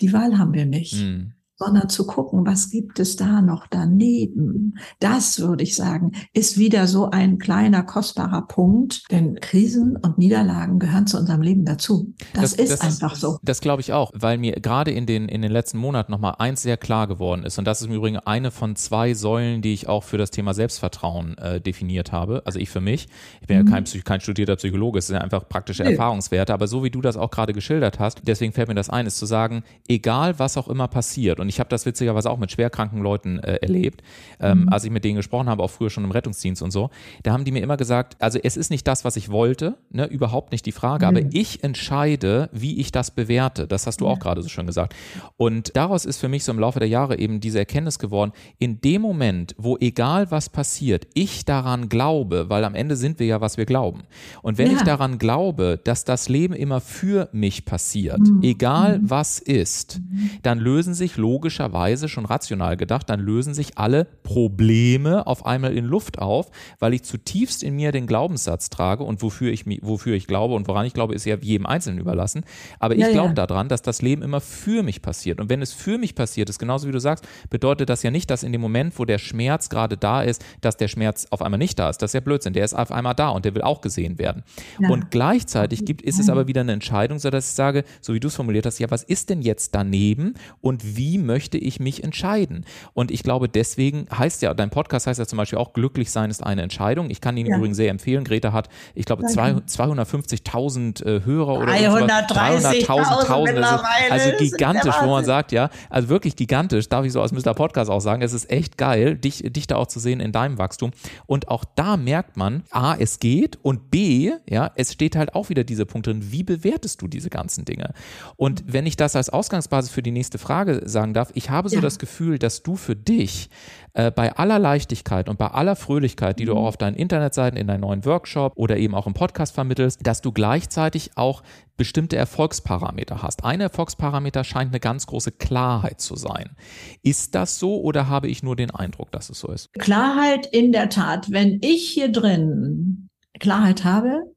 Die 0.00 0.12
Wahl 0.12 0.38
haben 0.38 0.54
wir 0.54 0.66
nicht. 0.66 0.94
Mhm 0.94 1.34
sondern 1.62 1.88
zu 1.88 2.06
gucken, 2.06 2.44
was 2.44 2.70
gibt 2.70 2.98
es 2.98 3.16
da 3.16 3.40
noch 3.40 3.66
daneben. 3.68 4.78
Das 4.98 5.38
würde 5.38 5.62
ich 5.62 5.76
sagen, 5.76 6.12
ist 6.32 6.58
wieder 6.58 6.86
so 6.86 7.10
ein 7.10 7.38
kleiner, 7.38 7.84
kostbarer 7.84 8.42
Punkt, 8.42 9.04
denn 9.10 9.36
Krisen 9.40 9.96
und 9.96 10.18
Niederlagen 10.18 10.80
gehören 10.80 11.06
zu 11.06 11.18
unserem 11.18 11.42
Leben 11.42 11.64
dazu. 11.64 12.14
Das, 12.34 12.42
das 12.42 12.54
ist 12.54 12.72
das, 12.72 12.80
einfach 12.80 13.14
so. 13.14 13.38
Das 13.42 13.60
glaube 13.60 13.80
ich 13.80 13.92
auch, 13.92 14.10
weil 14.14 14.38
mir 14.38 14.54
gerade 14.54 14.90
in 14.90 15.06
den, 15.06 15.28
in 15.28 15.42
den 15.42 15.52
letzten 15.52 15.78
Monaten 15.78 16.10
nochmal 16.10 16.34
eins 16.38 16.62
sehr 16.62 16.76
klar 16.76 17.06
geworden 17.06 17.44
ist 17.44 17.58
und 17.58 17.64
das 17.64 17.80
ist 17.80 17.86
im 17.86 17.94
Übrigen 17.94 18.18
eine 18.18 18.50
von 18.50 18.74
zwei 18.74 19.14
Säulen, 19.14 19.62
die 19.62 19.72
ich 19.72 19.88
auch 19.88 20.02
für 20.02 20.18
das 20.18 20.30
Thema 20.30 20.54
Selbstvertrauen 20.54 21.38
äh, 21.38 21.60
definiert 21.60 22.10
habe. 22.10 22.42
Also 22.44 22.58
ich 22.58 22.70
für 22.70 22.80
mich. 22.80 23.06
Ich 23.40 23.46
bin 23.46 23.60
mhm. 23.60 23.68
ja 23.68 23.72
kein, 23.72 23.84
kein 24.04 24.20
studierter 24.20 24.56
Psychologe, 24.56 24.98
es 24.98 25.06
sind 25.06 25.16
ja 25.16 25.22
einfach 25.22 25.48
praktische 25.48 25.84
nee. 25.84 25.92
Erfahrungswerte, 25.92 26.52
aber 26.52 26.66
so 26.66 26.82
wie 26.82 26.90
du 26.90 27.00
das 27.00 27.16
auch 27.16 27.30
gerade 27.30 27.52
geschildert 27.52 28.00
hast, 28.00 28.22
deswegen 28.24 28.52
fällt 28.52 28.68
mir 28.68 28.74
das 28.74 28.90
ein, 28.90 29.06
ist 29.06 29.18
zu 29.18 29.26
sagen, 29.26 29.62
egal 29.86 30.38
was 30.38 30.56
auch 30.56 30.68
immer 30.68 30.88
passiert 30.88 31.38
und 31.38 31.51
ich 31.52 31.60
habe 31.60 31.68
das 31.68 31.84
witzigerweise 31.86 32.30
auch 32.30 32.38
mit 32.38 32.50
schwerkranken 32.50 33.02
Leuten 33.02 33.38
äh, 33.38 33.56
erlebt, 33.56 34.02
ähm, 34.40 34.62
mhm. 34.62 34.68
als 34.70 34.84
ich 34.84 34.90
mit 34.90 35.04
denen 35.04 35.16
gesprochen 35.16 35.48
habe, 35.48 35.62
auch 35.62 35.70
früher 35.70 35.90
schon 35.90 36.04
im 36.04 36.10
Rettungsdienst 36.10 36.62
und 36.62 36.70
so, 36.70 36.90
da 37.22 37.32
haben 37.32 37.44
die 37.44 37.52
mir 37.52 37.62
immer 37.62 37.76
gesagt, 37.76 38.16
also 38.20 38.38
es 38.42 38.56
ist 38.56 38.70
nicht 38.70 38.86
das, 38.88 39.04
was 39.04 39.16
ich 39.16 39.30
wollte, 39.30 39.76
ne, 39.90 40.06
überhaupt 40.06 40.52
nicht 40.52 40.64
die 40.64 40.72
Frage, 40.72 41.06
mhm. 41.06 41.16
aber 41.16 41.26
ich 41.32 41.62
entscheide, 41.62 42.48
wie 42.52 42.80
ich 42.80 42.90
das 42.90 43.10
bewerte. 43.10 43.66
Das 43.66 43.86
hast 43.86 44.00
du 44.00 44.08
auch 44.08 44.18
gerade 44.18 44.42
so 44.42 44.48
schön 44.48 44.66
gesagt. 44.66 44.94
Und 45.36 45.76
daraus 45.76 46.04
ist 46.04 46.18
für 46.18 46.28
mich 46.28 46.44
so 46.44 46.52
im 46.52 46.58
Laufe 46.58 46.78
der 46.78 46.88
Jahre 46.88 47.18
eben 47.18 47.40
diese 47.40 47.58
Erkenntnis 47.58 47.98
geworden, 47.98 48.32
in 48.58 48.80
dem 48.80 49.02
Moment, 49.02 49.54
wo 49.58 49.76
egal 49.78 50.30
was 50.30 50.48
passiert, 50.48 51.06
ich 51.14 51.44
daran 51.44 51.88
glaube, 51.88 52.48
weil 52.48 52.64
am 52.64 52.74
Ende 52.74 52.96
sind 52.96 53.18
wir 53.18 53.26
ja, 53.26 53.40
was 53.40 53.58
wir 53.58 53.66
glauben. 53.66 54.04
Und 54.40 54.58
wenn 54.58 54.70
ja. 54.70 54.78
ich 54.78 54.82
daran 54.82 55.18
glaube, 55.18 55.78
dass 55.82 56.04
das 56.04 56.28
Leben 56.28 56.54
immer 56.54 56.80
für 56.80 57.28
mich 57.32 57.64
passiert, 57.64 58.20
mhm. 58.20 58.40
egal 58.42 58.98
mhm. 58.98 59.10
was 59.10 59.38
ist, 59.38 60.00
mhm. 60.00 60.30
dann 60.42 60.58
lösen 60.58 60.94
sich 60.94 61.16
logischerweise, 61.32 62.08
schon 62.08 62.26
rational 62.26 62.76
gedacht, 62.76 63.08
dann 63.08 63.18
lösen 63.18 63.54
sich 63.54 63.78
alle 63.78 64.06
Probleme 64.22 65.26
auf 65.26 65.46
einmal 65.46 65.74
in 65.74 65.86
Luft 65.86 66.18
auf, 66.18 66.50
weil 66.78 66.92
ich 66.92 67.04
zutiefst 67.04 67.62
in 67.62 67.74
mir 67.74 67.90
den 67.90 68.06
Glaubenssatz 68.06 68.68
trage 68.68 69.02
und 69.02 69.22
wofür 69.22 69.50
ich, 69.50 69.64
wofür 69.80 70.14
ich 70.14 70.26
glaube 70.26 70.54
und 70.54 70.68
woran 70.68 70.84
ich 70.84 70.92
glaube, 70.92 71.14
ist 71.14 71.24
ja 71.24 71.36
jedem 71.40 71.64
Einzelnen 71.64 71.98
überlassen. 71.98 72.44
Aber 72.78 72.94
ich 72.94 73.00
ja, 73.00 73.10
glaube 73.10 73.28
ja. 73.28 73.46
daran, 73.46 73.68
dass 73.68 73.80
das 73.80 74.02
Leben 74.02 74.20
immer 74.20 74.42
für 74.42 74.82
mich 74.82 75.00
passiert. 75.00 75.40
Und 75.40 75.48
wenn 75.48 75.62
es 75.62 75.72
für 75.72 75.96
mich 75.96 76.14
passiert 76.14 76.50
ist, 76.50 76.58
genauso 76.58 76.86
wie 76.86 76.92
du 76.92 77.00
sagst, 77.00 77.26
bedeutet 77.48 77.88
das 77.88 78.02
ja 78.02 78.10
nicht, 78.10 78.28
dass 78.28 78.42
in 78.42 78.52
dem 78.52 78.60
Moment, 78.60 78.98
wo 78.98 79.06
der 79.06 79.18
Schmerz 79.18 79.70
gerade 79.70 79.96
da 79.96 80.22
ist, 80.22 80.44
dass 80.60 80.76
der 80.76 80.88
Schmerz 80.88 81.26
auf 81.30 81.40
einmal 81.40 81.58
nicht 81.58 81.78
da 81.78 81.88
ist. 81.88 82.02
Das 82.02 82.10
ist 82.10 82.14
ja 82.14 82.20
Blödsinn. 82.20 82.52
Der 82.52 82.64
ist 82.64 82.74
auf 82.74 82.92
einmal 82.92 83.14
da 83.14 83.30
und 83.30 83.46
der 83.46 83.54
will 83.54 83.62
auch 83.62 83.80
gesehen 83.80 84.18
werden. 84.18 84.42
Ja. 84.78 84.90
Und 84.90 85.10
gleichzeitig 85.10 85.86
gibt, 85.86 86.02
ist 86.02 86.20
es 86.20 86.28
aber 86.28 86.46
wieder 86.46 86.60
eine 86.60 86.72
Entscheidung, 86.72 87.18
so 87.18 87.30
dass 87.30 87.48
ich 87.48 87.54
sage, 87.54 87.84
so 88.02 88.12
wie 88.12 88.20
du 88.20 88.28
es 88.28 88.36
formuliert 88.36 88.66
hast, 88.66 88.78
ja, 88.78 88.90
was 88.90 89.02
ist 89.02 89.30
denn 89.30 89.40
jetzt 89.40 89.74
daneben 89.74 90.34
und 90.60 90.96
wie 90.96 91.18
möchte 91.22 91.58
ich 91.58 91.80
mich 91.80 92.04
entscheiden? 92.04 92.64
Und 92.94 93.10
ich 93.10 93.22
glaube, 93.22 93.48
deswegen 93.48 94.06
heißt 94.16 94.42
ja, 94.42 94.54
dein 94.54 94.70
Podcast 94.70 95.06
heißt 95.06 95.18
ja 95.18 95.26
zum 95.26 95.36
Beispiel 95.38 95.58
auch, 95.58 95.72
glücklich 95.72 96.10
sein 96.10 96.30
ist 96.30 96.42
eine 96.44 96.62
Entscheidung. 96.62 97.10
Ich 97.10 97.20
kann 97.20 97.36
ihn 97.36 97.46
ja. 97.46 97.56
übrigens 97.56 97.76
sehr 97.76 97.90
empfehlen. 97.90 98.24
Greta 98.24 98.52
hat, 98.52 98.68
ich 98.94 99.04
glaube, 99.06 99.24
250.000 99.24 101.04
äh, 101.04 101.24
Hörer 101.24 101.54
oder 101.54 101.72
330.000 101.72 103.22
300.000. 103.22 104.10
Also 104.10 104.36
gigantisch, 104.38 104.94
wo 105.02 105.10
man 105.10 105.24
sagt, 105.24 105.52
ja, 105.52 105.70
also 105.90 106.08
wirklich 106.08 106.36
gigantisch, 106.36 106.88
darf 106.88 107.04
ich 107.04 107.12
so 107.12 107.20
aus 107.20 107.32
Mr. 107.32 107.54
Podcast 107.54 107.90
auch 107.90 108.00
sagen. 108.00 108.22
Es 108.22 108.32
ist 108.32 108.50
echt 108.50 108.78
geil, 108.78 109.16
dich, 109.16 109.42
dich 109.52 109.66
da 109.66 109.76
auch 109.76 109.86
zu 109.86 110.00
sehen 110.00 110.20
in 110.20 110.32
deinem 110.32 110.58
Wachstum. 110.58 110.92
Und 111.26 111.48
auch 111.48 111.64
da 111.74 111.96
merkt 111.96 112.36
man, 112.36 112.64
A, 112.70 112.94
es 112.94 113.18
geht 113.18 113.58
und 113.62 113.90
B, 113.90 114.32
ja, 114.48 114.70
es 114.74 114.92
steht 114.92 115.16
halt 115.16 115.34
auch 115.34 115.48
wieder 115.48 115.64
dieser 115.64 115.84
Punkt 115.84 116.06
drin, 116.06 116.32
wie 116.32 116.42
bewertest 116.42 117.02
du 117.02 117.08
diese 117.08 117.30
ganzen 117.30 117.64
Dinge? 117.64 117.92
Und 118.36 118.64
wenn 118.66 118.86
ich 118.86 118.96
das 118.96 119.16
als 119.16 119.30
Ausgangsbasis 119.30 119.90
für 119.90 120.02
die 120.02 120.10
nächste 120.10 120.38
Frage 120.38 120.82
sagen 120.84 121.11
darf, 121.14 121.30
ich 121.34 121.50
habe 121.50 121.68
so 121.68 121.76
ja. 121.76 121.80
das 121.82 121.98
Gefühl, 121.98 122.38
dass 122.38 122.62
du 122.62 122.76
für 122.76 122.96
dich 122.96 123.50
äh, 123.94 124.10
bei 124.10 124.34
aller 124.36 124.58
Leichtigkeit 124.58 125.28
und 125.28 125.38
bei 125.38 125.48
aller 125.48 125.76
Fröhlichkeit, 125.76 126.38
die 126.38 126.44
du 126.44 126.54
auch 126.54 126.62
mhm. 126.62 126.66
auf 126.66 126.76
deinen 126.76 126.94
Internetseiten, 126.94 127.58
in 127.58 127.66
deinen 127.66 127.80
neuen 127.80 128.04
Workshop 128.04 128.52
oder 128.56 128.76
eben 128.76 128.94
auch 128.94 129.06
im 129.06 129.14
Podcast 129.14 129.54
vermittelst, 129.54 130.00
dass 130.06 130.20
du 130.20 130.32
gleichzeitig 130.32 131.12
auch 131.16 131.42
bestimmte 131.76 132.16
Erfolgsparameter 132.16 133.22
hast. 133.22 133.44
Ein 133.44 133.60
Erfolgsparameter 133.60 134.44
scheint 134.44 134.70
eine 134.70 134.80
ganz 134.80 135.06
große 135.06 135.32
Klarheit 135.32 136.00
zu 136.00 136.16
sein. 136.16 136.56
Ist 137.02 137.34
das 137.34 137.58
so 137.58 137.80
oder 137.80 138.08
habe 138.08 138.28
ich 138.28 138.42
nur 138.42 138.56
den 138.56 138.70
Eindruck, 138.70 139.10
dass 139.12 139.30
es 139.30 139.40
so 139.40 139.48
ist? 139.52 139.72
Klarheit 139.74 140.46
in 140.46 140.72
der 140.72 140.88
Tat. 140.90 141.30
Wenn 141.30 141.58
ich 141.62 141.88
hier 141.88 142.10
drin 142.10 143.08
Klarheit 143.40 143.84
habe, 143.84 144.32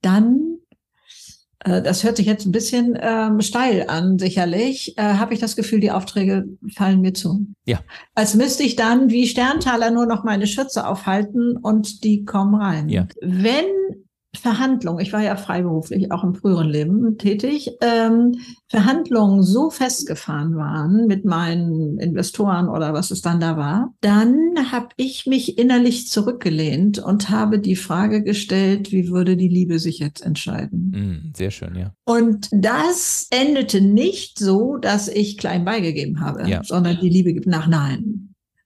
dann 0.00 0.58
das 1.64 2.02
hört 2.04 2.16
sich 2.16 2.26
jetzt 2.26 2.46
ein 2.46 2.52
bisschen 2.52 2.98
ähm, 3.00 3.40
steil 3.40 3.84
an, 3.88 4.18
sicherlich, 4.18 4.96
äh, 4.98 5.02
habe 5.02 5.34
ich 5.34 5.40
das 5.40 5.56
Gefühl, 5.56 5.80
die 5.80 5.90
Aufträge 5.90 6.44
fallen 6.74 7.00
mir 7.00 7.14
zu. 7.14 7.46
Ja. 7.64 7.80
Als 8.14 8.34
müsste 8.34 8.62
ich 8.62 8.76
dann 8.76 9.10
wie 9.10 9.26
Sterntaler 9.26 9.90
nur 9.90 10.06
noch 10.06 10.24
meine 10.24 10.46
Schütze 10.46 10.86
aufhalten 10.86 11.56
und 11.56 12.04
die 12.04 12.24
kommen 12.24 12.54
rein. 12.54 12.88
Ja. 12.88 13.06
Wenn 13.20 13.66
Verhandlungen, 14.34 15.00
ich 15.00 15.12
war 15.12 15.22
ja 15.22 15.36
freiberuflich 15.36 16.10
auch 16.10 16.24
im 16.24 16.34
früheren 16.34 16.68
Leben 16.68 17.18
tätig, 17.18 17.70
ähm, 17.82 18.34
Verhandlungen 18.68 19.42
so 19.42 19.68
festgefahren 19.68 20.56
waren 20.56 21.06
mit 21.06 21.26
meinen 21.26 21.98
Investoren 21.98 22.68
oder 22.68 22.94
was 22.94 23.10
es 23.10 23.20
dann 23.20 23.40
da 23.40 23.58
war, 23.58 23.92
dann 24.00 24.72
habe 24.72 24.88
ich 24.96 25.26
mich 25.26 25.58
innerlich 25.58 26.08
zurückgelehnt 26.08 26.98
und 26.98 27.28
habe 27.28 27.58
die 27.58 27.76
Frage 27.76 28.22
gestellt, 28.22 28.90
wie 28.90 29.10
würde 29.10 29.36
die 29.36 29.48
Liebe 29.48 29.78
sich 29.78 29.98
jetzt 29.98 30.24
entscheiden? 30.24 30.92
Mm, 30.94 31.32
sehr 31.36 31.50
schön, 31.50 31.76
ja. 31.76 31.92
Und 32.04 32.48
das 32.52 33.28
endete 33.30 33.82
nicht 33.82 34.38
so, 34.38 34.78
dass 34.78 35.08
ich 35.08 35.36
klein 35.36 35.66
beigegeben 35.66 36.20
habe, 36.20 36.48
ja. 36.48 36.64
sondern 36.64 36.98
die 37.00 37.10
Liebe 37.10 37.34
gibt 37.34 37.46
nach 37.46 37.66
Nein. 37.66 38.21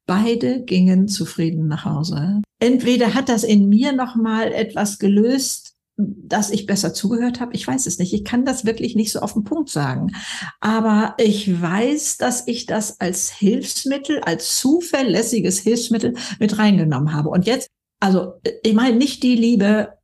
Beide 0.07 0.63
gingen 0.63 1.09
zufrieden 1.09 1.67
nach 1.67 1.85
Hause. 1.85 2.43
Entweder 2.61 3.15
hat 3.15 3.29
das 3.29 3.45
in 3.45 3.69
mir 3.69 3.93
noch 3.93 4.15
mal 4.17 4.53
etwas 4.53 4.99
gelöst, 4.99 5.75
dass 5.97 6.51
ich 6.51 6.67
besser 6.67 6.93
zugehört 6.93 7.41
habe. 7.41 7.55
Ich 7.55 7.67
weiß 7.67 7.87
es 7.87 7.99
nicht. 7.99 8.13
Ich 8.13 8.25
kann 8.25 8.45
das 8.45 8.65
wirklich 8.65 8.95
nicht 8.95 9.13
so 9.13 9.21
auf 9.21 9.33
den 9.33 9.45
Punkt 9.45 9.71
sagen. 9.71 10.13
Aber 10.61 11.15
ich 11.19 11.61
weiß, 11.61 12.19
dass 12.19 12.47
ich 12.47 12.67
das 12.67 13.01
als 13.01 13.31
Hilfsmittel, 13.31 14.21
als 14.21 14.59
zuverlässiges 14.59 15.59
Hilfsmittel 15.59 16.15
mit 16.39 16.59
reingenommen 16.59 17.15
habe. 17.15 17.31
Und 17.31 17.47
jetzt, 17.47 17.69
also 17.99 18.35
ich 18.63 18.75
meine 18.75 18.97
nicht 18.97 19.23
die 19.23 19.37
Liebe 19.37 19.96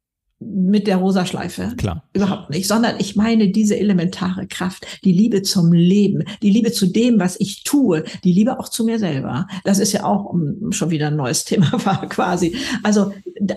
mit 0.45 0.87
der 0.87 0.97
rosa 0.97 1.27
Schleife. 1.27 1.73
Klar. 1.77 2.05
Überhaupt 2.13 2.51
nicht, 2.51 2.67
sondern 2.67 2.97
ich 2.99 3.17
meine 3.17 3.49
diese 3.51 3.79
elementare 3.79 4.47
Kraft, 4.47 4.87
die 5.05 5.13
Liebe 5.13 5.43
zum 5.43 5.73
Leben, 5.73 6.25
die 6.43 6.51
Liebe 6.51 6.73
zu 6.73 6.87
dem, 6.87 7.19
was 7.21 7.39
ich 7.39 7.65
tue, 7.65 8.05
die 8.25 8.33
Liebe 8.33 8.59
auch 8.59 8.69
zu 8.69 8.85
mir 8.85 8.99
selber. 8.99 9.47
Das 9.65 9.79
ist 9.79 9.93
ja 9.93 10.05
auch 10.05 10.35
schon 10.71 10.91
wieder 10.91 11.09
ein 11.09 11.17
neues 11.17 11.45
Thema 11.53 11.73
war 11.85 12.09
quasi. 12.09 12.57
Also 12.83 13.13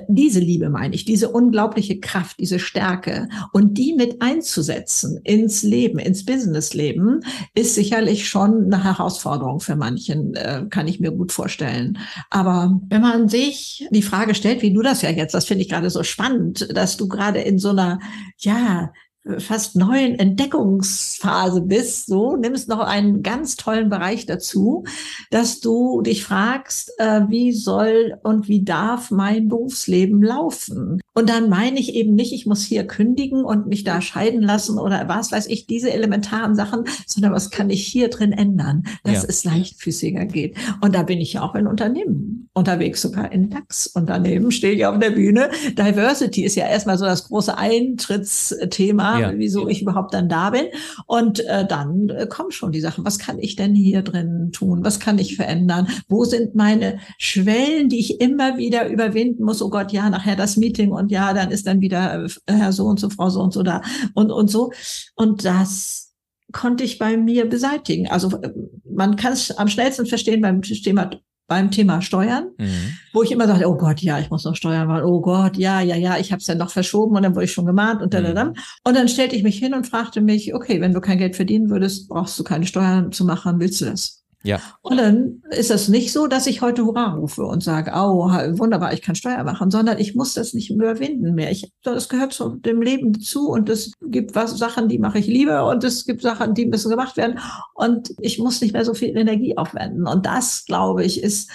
diese 0.07 0.39
Liebe 0.39 0.69
meine 0.69 0.95
ich, 0.95 1.05
diese 1.05 1.29
unglaubliche 1.29 1.99
Kraft, 1.99 2.39
diese 2.39 2.59
Stärke 2.59 3.29
und 3.53 3.77
die 3.77 3.93
mit 3.93 4.21
einzusetzen 4.21 5.19
ins 5.23 5.63
Leben, 5.63 5.99
ins 5.99 6.25
Businessleben, 6.25 7.21
ist 7.53 7.75
sicherlich 7.75 8.27
schon 8.27 8.65
eine 8.65 8.83
Herausforderung 8.83 9.59
für 9.59 9.75
manchen, 9.75 10.35
äh, 10.35 10.65
kann 10.69 10.87
ich 10.87 10.99
mir 10.99 11.11
gut 11.11 11.31
vorstellen. 11.31 11.97
Aber 12.29 12.79
wenn 12.89 13.01
man 13.01 13.29
sich 13.29 13.87
die 13.91 14.01
Frage 14.01 14.35
stellt, 14.35 14.61
wie 14.61 14.73
du 14.73 14.81
das 14.81 15.01
ja 15.01 15.09
jetzt, 15.09 15.33
das 15.33 15.45
finde 15.45 15.63
ich 15.63 15.69
gerade 15.69 15.89
so 15.89 16.03
spannend, 16.03 16.67
dass 16.75 16.97
du 16.97 17.07
gerade 17.07 17.39
in 17.39 17.57
so 17.57 17.69
einer, 17.69 17.99
ja, 18.37 18.91
fast 19.39 19.75
neuen 19.75 20.19
Entdeckungsphase 20.19 21.61
bist, 21.61 22.05
so 22.05 22.35
nimmst 22.35 22.69
noch 22.69 22.79
einen 22.79 23.23
ganz 23.23 23.55
tollen 23.55 23.89
Bereich 23.89 24.25
dazu, 24.25 24.83
dass 25.31 25.59
du 25.59 26.01
dich 26.01 26.23
fragst, 26.23 26.91
äh, 26.99 27.21
wie 27.27 27.51
soll 27.51 28.17
und 28.23 28.47
wie 28.47 28.63
darf 28.63 29.09
mein 29.09 29.47
Berufsleben 29.47 30.21
laufen? 30.21 31.01
Und 31.13 31.29
dann 31.29 31.49
meine 31.49 31.79
ich 31.79 31.95
eben 31.95 32.13
nicht, 32.13 32.33
ich 32.33 32.45
muss 32.45 32.63
hier 32.63 32.85
kündigen 32.85 33.43
und 33.43 33.67
mich 33.67 33.83
da 33.83 33.99
scheiden 34.01 34.41
lassen 34.41 34.77
oder 34.77 35.07
was 35.07 35.31
weiß 35.31 35.47
ich, 35.47 35.65
diese 35.65 35.91
elementaren 35.91 36.55
Sachen, 36.55 36.83
sondern 37.07 37.33
was 37.33 37.49
kann 37.49 37.69
ich 37.69 37.85
hier 37.85 38.09
drin 38.09 38.31
ändern, 38.31 38.83
dass 39.03 39.23
ja. 39.23 39.29
es 39.29 39.43
leichtfüßiger 39.43 40.25
geht. 40.25 40.55
Und 40.81 40.93
da 40.93 41.03
bin 41.03 41.19
ich 41.19 41.33
ja 41.33 41.41
auch 41.41 41.55
in 41.55 41.67
Unternehmen 41.67 42.44
unterwegs, 42.55 43.01
sogar 43.01 43.31
in 43.31 43.49
DAX-Unternehmen 43.49 44.51
stehe 44.51 44.73
ich 44.73 44.85
auf 44.85 44.99
der 44.99 45.11
Bühne. 45.11 45.49
Diversity 45.77 46.43
ist 46.43 46.55
ja 46.55 46.67
erstmal 46.67 46.97
so 46.97 47.05
das 47.05 47.27
große 47.27 47.57
Eintrittsthema, 47.57 49.19
ja. 49.19 49.33
wieso 49.35 49.67
ich 49.67 49.81
überhaupt 49.81 50.13
dann 50.13 50.27
da 50.27 50.49
bin. 50.49 50.65
Und 51.05 51.39
äh, 51.45 51.65
dann 51.65 52.09
äh, 52.09 52.27
kommen 52.27 52.51
schon 52.51 52.73
die 52.73 52.81
Sachen. 52.81 53.05
Was 53.05 53.19
kann 53.19 53.39
ich 53.39 53.55
denn 53.55 53.75
hier 53.75 54.01
drin 54.01 54.51
tun? 54.51 54.83
Was 54.83 54.99
kann 54.99 55.17
ich 55.17 55.37
verändern? 55.37 55.87
Wo 56.09 56.25
sind 56.25 56.55
meine 56.55 56.99
Schwellen, 57.17 57.87
die 57.87 57.99
ich 57.99 58.19
immer 58.19 58.57
wieder 58.57 58.89
überwinden 58.89 59.43
muss? 59.43 59.61
Oh 59.61 59.69
Gott, 59.69 59.91
ja, 59.93 60.09
nachher 60.09 60.35
das 60.35 60.57
Meeting 60.57 60.91
und 60.91 61.05
und 61.05 61.11
ja, 61.11 61.33
dann 61.33 61.51
ist 61.51 61.67
dann 61.67 61.81
wieder 61.81 62.25
äh, 62.25 62.29
Herr 62.51 62.73
so 62.73 62.85
und 62.85 62.99
so, 62.99 63.11
Frau 63.11 63.29
so 63.29 63.39
und 63.39 63.53
so 63.53 63.61
da 63.61 63.83
und, 64.15 64.31
und 64.31 64.49
so. 64.49 64.71
Und 65.15 65.45
das 65.45 66.15
konnte 66.51 66.83
ich 66.83 66.97
bei 66.97 67.15
mir 67.15 67.47
beseitigen. 67.47 68.07
Also 68.07 68.35
äh, 68.41 68.51
man 68.83 69.15
kann 69.17 69.33
es 69.33 69.55
am 69.55 69.67
schnellsten 69.67 70.07
verstehen 70.07 70.41
beim 70.41 70.63
Thema 70.63 71.11
beim 71.47 71.69
Thema 71.71 72.01
Steuern, 72.01 72.49
mhm. 72.57 72.97
wo 73.13 73.21
ich 73.21 73.31
immer 73.31 73.47
sagte, 73.47 73.69
oh 73.69 73.77
Gott, 73.77 74.01
ja, 74.01 74.19
ich 74.19 74.29
muss 74.29 74.45
noch 74.45 74.55
Steuern 74.55 74.87
machen, 74.87 75.05
oh 75.05 75.21
Gott, 75.21 75.57
ja, 75.57 75.79
ja, 75.81 75.95
ja, 75.95 76.17
ich 76.17 76.31
habe 76.31 76.39
es 76.39 76.47
ja 76.47 76.55
noch 76.55 76.71
verschoben 76.71 77.15
und 77.15 77.23
dann 77.23 77.35
wurde 77.35 77.45
ich 77.45 77.53
schon 77.53 77.65
gemahnt 77.65 78.01
und 78.01 78.13
dann, 78.13 78.23
mhm. 78.23 78.53
und 78.83 78.95
dann 78.95 79.07
stellte 79.07 79.35
ich 79.35 79.43
mich 79.43 79.57
hin 79.59 79.73
und 79.73 79.87
fragte 79.87 80.21
mich, 80.21 80.53
okay, 80.55 80.81
wenn 80.81 80.93
du 80.93 81.01
kein 81.01 81.19
Geld 81.19 81.35
verdienen 81.35 81.69
würdest, 81.69 82.09
brauchst 82.09 82.39
du 82.39 82.43
keine 82.43 82.65
Steuern 82.65 83.11
zu 83.11 83.25
machen, 83.25 83.59
willst 83.59 83.81
du 83.81 83.85
das? 83.85 84.24
Ja. 84.45 84.61
Und 84.83 84.97
dann 84.97 85.41
ist 85.49 85.71
es 85.71 85.87
nicht 85.87 86.13
so, 86.13 86.27
dass 86.27 86.45
ich 86.45 86.61
heute 86.61 86.85
Hurra 86.85 87.15
rufe 87.15 87.43
und 87.43 87.63
sage, 87.63 87.91
oh, 87.95 88.29
wunderbar, 88.57 88.93
ich 88.93 89.01
kann 89.01 89.15
Steuer 89.15 89.43
machen, 89.43 89.71
sondern 89.71 89.97
ich 89.97 90.13
muss 90.13 90.35
das 90.35 90.53
nicht 90.53 90.69
überwinden 90.69 91.33
mehr. 91.33 91.51
Ich, 91.51 91.71
das 91.83 92.09
gehört 92.09 92.33
zu 92.33 92.49
dem 92.49 92.81
Leben 92.81 93.13
dazu 93.13 93.49
und 93.49 93.69
es 93.69 93.91
gibt 94.01 94.35
was, 94.35 94.57
Sachen, 94.57 94.87
die 94.87 94.99
mache 94.99 95.17
ich 95.17 95.25
lieber 95.25 95.67
und 95.67 95.83
es 95.83 96.05
gibt 96.05 96.21
Sachen, 96.21 96.53
die 96.53 96.67
müssen 96.67 96.91
gemacht 96.91 97.17
werden 97.17 97.39
und 97.73 98.13
ich 98.19 98.37
muss 98.37 98.61
nicht 98.61 98.73
mehr 98.73 98.85
so 98.85 98.93
viel 98.93 99.17
Energie 99.17 99.57
aufwenden. 99.57 100.07
Und 100.07 100.27
das, 100.27 100.65
glaube 100.65 101.03
ich, 101.03 101.23
ist 101.23 101.49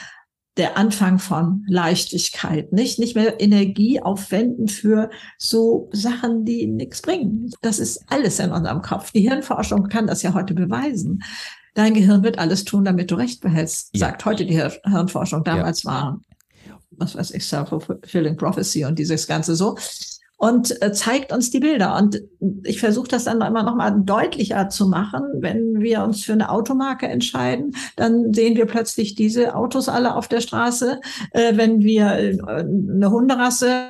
der 0.56 0.76
Anfang 0.76 1.18
von 1.18 1.64
Leichtigkeit, 1.68 2.72
nicht? 2.72 2.98
Nicht 2.98 3.14
mehr 3.14 3.40
Energie 3.40 4.02
aufwenden 4.02 4.66
für 4.68 5.10
so 5.38 5.88
Sachen, 5.92 6.44
die 6.44 6.66
nichts 6.66 7.02
bringen. 7.02 7.50
Das 7.62 7.78
ist 7.78 8.02
alles 8.08 8.40
in 8.40 8.50
unserem 8.50 8.82
Kopf. 8.82 9.12
Die 9.12 9.20
Hirnforschung 9.20 9.88
kann 9.88 10.08
das 10.08 10.22
ja 10.22 10.34
heute 10.34 10.54
beweisen. 10.54 11.22
Dein 11.80 11.94
Gehirn 11.94 12.22
wird 12.22 12.38
alles 12.38 12.64
tun, 12.66 12.84
damit 12.84 13.10
du 13.10 13.14
Recht 13.14 13.40
behältst, 13.40 13.88
ja. 13.94 14.00
sagt 14.00 14.26
heute 14.26 14.44
die 14.44 14.54
Hirnforschung. 14.54 15.44
Damals 15.44 15.84
ja. 15.84 15.90
war, 15.90 16.20
was 16.90 17.16
weiß 17.16 17.30
ich, 17.30 17.42
Self-Fulfilling 17.46 18.36
Prophecy 18.36 18.84
und 18.84 18.98
dieses 18.98 19.26
Ganze 19.26 19.56
so 19.56 19.78
und 20.40 20.80
äh, 20.80 20.90
zeigt 20.90 21.32
uns 21.32 21.50
die 21.50 21.60
Bilder. 21.60 21.98
Und 21.98 22.22
ich 22.64 22.80
versuche 22.80 23.08
das 23.08 23.24
dann 23.24 23.42
immer 23.42 23.62
noch 23.62 23.76
mal 23.76 23.90
deutlicher 23.90 24.70
zu 24.70 24.88
machen. 24.88 25.22
Wenn 25.34 25.80
wir 25.80 26.02
uns 26.02 26.24
für 26.24 26.32
eine 26.32 26.48
Automarke 26.48 27.06
entscheiden, 27.06 27.76
dann 27.96 28.32
sehen 28.32 28.56
wir 28.56 28.64
plötzlich 28.64 29.14
diese 29.14 29.54
Autos 29.54 29.90
alle 29.90 30.16
auf 30.16 30.28
der 30.28 30.40
Straße. 30.40 30.98
Äh, 31.32 31.58
wenn 31.58 31.82
wir 31.82 32.06
äh, 32.06 32.38
eine 32.48 33.10
Hunderasse 33.10 33.82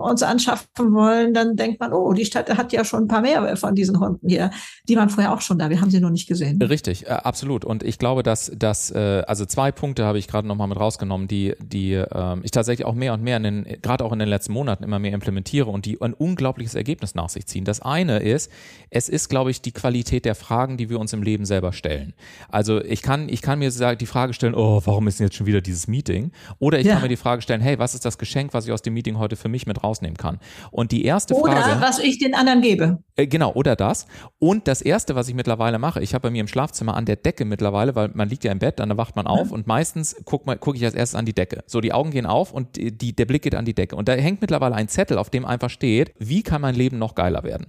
uns 0.00 0.22
anschaffen 0.22 0.94
wollen, 0.94 1.34
dann 1.34 1.56
denkt 1.56 1.80
man, 1.80 1.92
oh, 1.92 2.12
die 2.12 2.24
Stadt 2.24 2.56
hat 2.56 2.72
ja 2.72 2.84
schon 2.84 3.04
ein 3.04 3.08
paar 3.08 3.22
mehr 3.22 3.56
von 3.56 3.74
diesen 3.74 3.98
Hunden 3.98 4.28
hier. 4.28 4.52
Die 4.88 4.94
waren 4.94 5.08
vorher 5.08 5.32
auch 5.32 5.40
schon 5.40 5.58
da. 5.58 5.68
Wir 5.68 5.80
haben 5.80 5.90
sie 5.90 5.98
nur 5.98 6.10
nicht 6.10 6.28
gesehen. 6.28 6.62
Richtig, 6.62 7.10
absolut. 7.10 7.64
Und 7.64 7.82
ich 7.82 7.98
glaube, 7.98 8.22
dass, 8.22 8.48
äh, 8.92 9.24
also 9.26 9.46
zwei 9.46 9.72
Punkte 9.72 10.04
habe 10.04 10.20
ich 10.20 10.28
gerade 10.28 10.46
noch 10.46 10.54
mal 10.54 10.68
mit 10.68 10.78
rausgenommen, 10.78 11.26
die, 11.26 11.54
die 11.60 11.94
äh, 11.94 12.36
ich 12.44 12.52
tatsächlich 12.52 12.86
auch 12.86 12.94
mehr 12.94 13.14
und 13.14 13.22
mehr 13.24 13.38
in 13.38 13.42
den, 13.42 13.66
gerade 13.82 14.04
auch 14.04 14.12
in 14.12 14.20
den 14.20 14.28
letzten 14.28 14.52
Monaten 14.52 14.84
immer 14.84 15.00
mehr 15.00 15.12
implementiere 15.12 15.68
und 15.68 15.87
die 15.88 16.00
ein 16.02 16.12
unglaubliches 16.12 16.74
Ergebnis 16.74 17.14
nach 17.14 17.30
sich 17.30 17.46
ziehen. 17.46 17.64
Das 17.64 17.80
eine 17.80 18.18
ist, 18.18 18.50
es 18.90 19.08
ist, 19.08 19.28
glaube 19.28 19.50
ich, 19.50 19.62
die 19.62 19.72
Qualität 19.72 20.24
der 20.24 20.34
Fragen, 20.34 20.76
die 20.76 20.90
wir 20.90 21.00
uns 21.00 21.12
im 21.12 21.22
Leben 21.22 21.46
selber 21.46 21.72
stellen. 21.72 22.14
Also 22.48 22.82
ich 22.82 23.02
kann, 23.02 23.28
ich 23.28 23.40
kann 23.40 23.58
mir 23.58 23.70
die 23.70 24.06
Frage 24.06 24.34
stellen, 24.34 24.54
oh, 24.54 24.82
warum 24.84 25.08
ist 25.08 25.18
denn 25.18 25.26
jetzt 25.26 25.36
schon 25.36 25.46
wieder 25.46 25.60
dieses 25.60 25.88
Meeting? 25.88 26.32
Oder 26.58 26.78
ich 26.78 26.86
ja. 26.86 26.94
kann 26.94 27.02
mir 27.02 27.08
die 27.08 27.16
Frage 27.16 27.42
stellen, 27.42 27.60
hey, 27.60 27.78
was 27.78 27.94
ist 27.94 28.04
das 28.04 28.18
Geschenk, 28.18 28.52
was 28.52 28.66
ich 28.66 28.72
aus 28.72 28.82
dem 28.82 28.94
Meeting 28.94 29.18
heute 29.18 29.36
für 29.36 29.48
mich 29.48 29.66
mit 29.66 29.82
rausnehmen 29.82 30.16
kann? 30.16 30.38
Und 30.70 30.92
die 30.92 31.04
erste 31.04 31.34
oder 31.34 31.52
Frage. 31.52 31.76
Oder 31.76 31.80
was 31.80 31.98
ich 31.98 32.18
den 32.18 32.34
anderen 32.34 32.60
gebe. 32.60 32.98
Äh, 33.18 33.26
genau, 33.26 33.52
oder 33.52 33.76
das. 33.76 34.06
Und 34.38 34.68
das 34.68 34.80
erste, 34.80 35.14
was 35.16 35.28
ich 35.28 35.34
mittlerweile 35.34 35.78
mache, 35.78 36.00
ich 36.00 36.14
habe 36.14 36.22
bei 36.22 36.30
mir 36.30 36.40
im 36.40 36.48
Schlafzimmer 36.48 36.96
an 36.96 37.04
der 37.04 37.16
Decke 37.16 37.44
mittlerweile, 37.44 37.94
weil 37.96 38.10
man 38.14 38.28
liegt 38.28 38.44
ja 38.44 38.52
im 38.52 38.60
Bett, 38.60 38.78
dann 38.78 38.96
wacht 38.96 39.16
man 39.16 39.26
auf 39.26 39.48
mhm. 39.48 39.54
und 39.54 39.66
meistens 39.66 40.16
gucke 40.24 40.56
guck 40.58 40.76
ich 40.76 40.84
als 40.84 40.94
erstes 40.94 41.18
an 41.18 41.26
die 41.26 41.34
Decke. 41.34 41.64
So, 41.66 41.80
die 41.80 41.92
Augen 41.92 42.12
gehen 42.12 42.26
auf 42.26 42.52
und 42.52 42.76
die, 42.76 43.14
der 43.14 43.26
Blick 43.26 43.42
geht 43.42 43.56
an 43.56 43.64
die 43.64 43.74
Decke. 43.74 43.96
Und 43.96 44.08
da 44.08 44.12
hängt 44.12 44.40
mittlerweile 44.40 44.76
ein 44.76 44.88
Zettel, 44.88 45.18
auf 45.18 45.30
dem 45.30 45.44
einfach 45.44 45.70
steht, 45.70 46.14
wie 46.18 46.42
kann 46.42 46.60
mein 46.62 46.76
Leben 46.76 46.98
noch 46.98 47.16
geiler 47.16 47.42
werden? 47.42 47.66